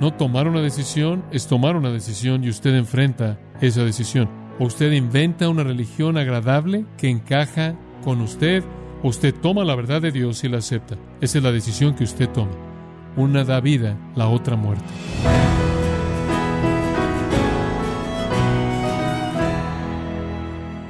No 0.00 0.12
tomar 0.12 0.46
una 0.46 0.60
decisión 0.60 1.24
es 1.30 1.46
tomar 1.46 1.76
una 1.76 1.90
decisión 1.90 2.44
y 2.44 2.50
usted 2.50 2.74
enfrenta 2.74 3.38
esa 3.60 3.84
decisión. 3.84 4.28
O 4.58 4.64
usted 4.64 4.92
inventa 4.92 5.48
una 5.48 5.64
religión 5.64 6.16
agradable 6.16 6.84
que 6.98 7.08
encaja 7.08 7.74
con 8.04 8.20
usted, 8.20 8.62
usted 9.02 9.34
toma 9.34 9.64
la 9.64 9.74
verdad 9.74 10.00
de 10.02 10.12
Dios 10.12 10.44
y 10.44 10.48
la 10.48 10.58
acepta. 10.58 10.96
Esa 11.20 11.38
es 11.38 11.44
la 11.44 11.52
decisión 11.52 11.94
que 11.94 12.04
usted 12.04 12.28
toma. 12.28 12.52
Una 13.16 13.44
da 13.44 13.60
vida, 13.60 13.96
la 14.14 14.28
otra 14.28 14.56
muerte. 14.56 14.84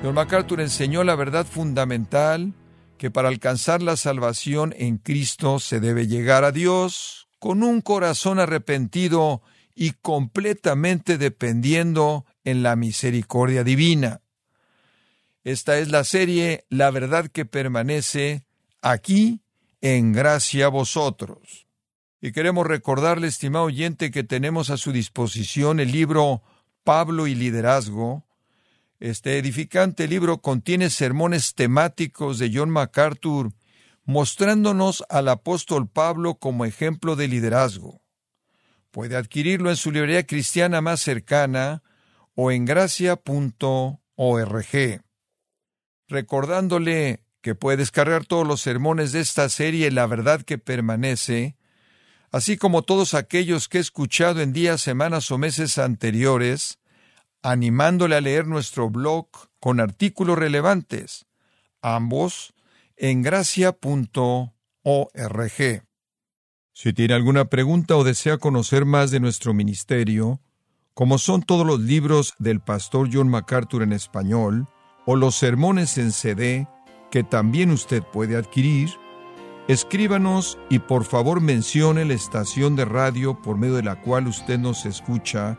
John 0.02 0.14
MacArthur 0.14 0.60
enseñó 0.60 1.02
la 1.02 1.16
verdad 1.16 1.46
fundamental 1.46 2.52
que 2.98 3.10
para 3.10 3.28
alcanzar 3.28 3.82
la 3.82 3.96
salvación 3.96 4.74
en 4.78 4.98
Cristo 4.98 5.58
se 5.58 5.80
debe 5.80 6.06
llegar 6.06 6.44
a 6.44 6.52
Dios 6.52 7.28
con 7.38 7.62
un 7.62 7.80
corazón 7.80 8.38
arrepentido 8.38 9.42
y 9.74 9.92
completamente 9.92 11.18
dependiendo 11.18 12.24
en 12.44 12.62
la 12.62 12.76
misericordia 12.76 13.62
divina. 13.62 14.22
Esta 15.44 15.78
es 15.78 15.90
la 15.90 16.02
serie 16.02 16.64
La 16.70 16.90
verdad 16.90 17.28
que 17.28 17.44
permanece 17.44 18.44
aquí 18.82 19.42
en 19.80 20.12
gracia 20.12 20.66
a 20.66 20.70
vosotros. 20.70 21.68
Y 22.20 22.32
queremos 22.32 22.66
recordarle, 22.66 23.28
estimado 23.28 23.66
oyente, 23.66 24.10
que 24.10 24.24
tenemos 24.24 24.70
a 24.70 24.76
su 24.76 24.90
disposición 24.90 25.78
el 25.78 25.92
libro 25.92 26.42
Pablo 26.82 27.26
y 27.26 27.34
Liderazgo, 27.34 28.25
este 28.98 29.38
edificante 29.38 30.08
libro 30.08 30.40
contiene 30.40 30.90
sermones 30.90 31.54
temáticos 31.54 32.38
de 32.38 32.50
John 32.52 32.70
MacArthur, 32.70 33.52
mostrándonos 34.04 35.04
al 35.08 35.28
apóstol 35.28 35.88
Pablo 35.88 36.36
como 36.36 36.64
ejemplo 36.64 37.16
de 37.16 37.28
liderazgo. 37.28 38.00
Puede 38.90 39.16
adquirirlo 39.16 39.68
en 39.68 39.76
su 39.76 39.90
librería 39.92 40.26
cristiana 40.26 40.80
más 40.80 41.00
cercana 41.00 41.82
o 42.34 42.50
en 42.50 42.64
gracia.org. 42.64 44.00
Recordándole 46.08 47.20
que 47.42 47.54
puede 47.54 47.76
descargar 47.76 48.24
todos 48.24 48.46
los 48.46 48.60
sermones 48.60 49.12
de 49.12 49.20
esta 49.20 49.48
serie 49.48 49.90
La 49.90 50.06
verdad 50.06 50.42
que 50.42 50.56
permanece, 50.56 51.56
así 52.30 52.56
como 52.56 52.82
todos 52.82 53.14
aquellos 53.14 53.68
que 53.68 53.78
he 53.78 53.80
escuchado 53.80 54.40
en 54.40 54.52
días, 54.52 54.80
semanas 54.80 55.30
o 55.30 55.38
meses 55.38 55.78
anteriores, 55.78 56.78
animándole 57.42 58.16
a 58.16 58.20
leer 58.20 58.46
nuestro 58.46 58.90
blog 58.90 59.28
con 59.60 59.80
artículos 59.80 60.38
relevantes, 60.38 61.26
ambos 61.82 62.54
en 62.96 63.22
gracia.org. 63.22 64.52
Si 66.72 66.92
tiene 66.92 67.14
alguna 67.14 67.46
pregunta 67.46 67.96
o 67.96 68.04
desea 68.04 68.38
conocer 68.38 68.84
más 68.84 69.10
de 69.10 69.20
nuestro 69.20 69.54
ministerio, 69.54 70.40
como 70.94 71.18
son 71.18 71.42
todos 71.42 71.66
los 71.66 71.80
libros 71.80 72.34
del 72.38 72.60
pastor 72.60 73.08
John 73.12 73.28
MacArthur 73.28 73.82
en 73.82 73.92
español, 73.92 74.68
o 75.06 75.16
los 75.16 75.36
sermones 75.36 75.98
en 75.98 76.12
CD, 76.12 76.68
que 77.10 77.22
también 77.22 77.70
usted 77.70 78.02
puede 78.02 78.36
adquirir, 78.36 78.90
escríbanos 79.68 80.58
y 80.68 80.80
por 80.80 81.04
favor 81.04 81.40
mencione 81.40 82.04
la 82.04 82.14
estación 82.14 82.76
de 82.76 82.84
radio 82.84 83.40
por 83.40 83.56
medio 83.56 83.74
de 83.74 83.82
la 83.82 84.00
cual 84.00 84.26
usted 84.26 84.58
nos 84.58 84.84
escucha 84.84 85.58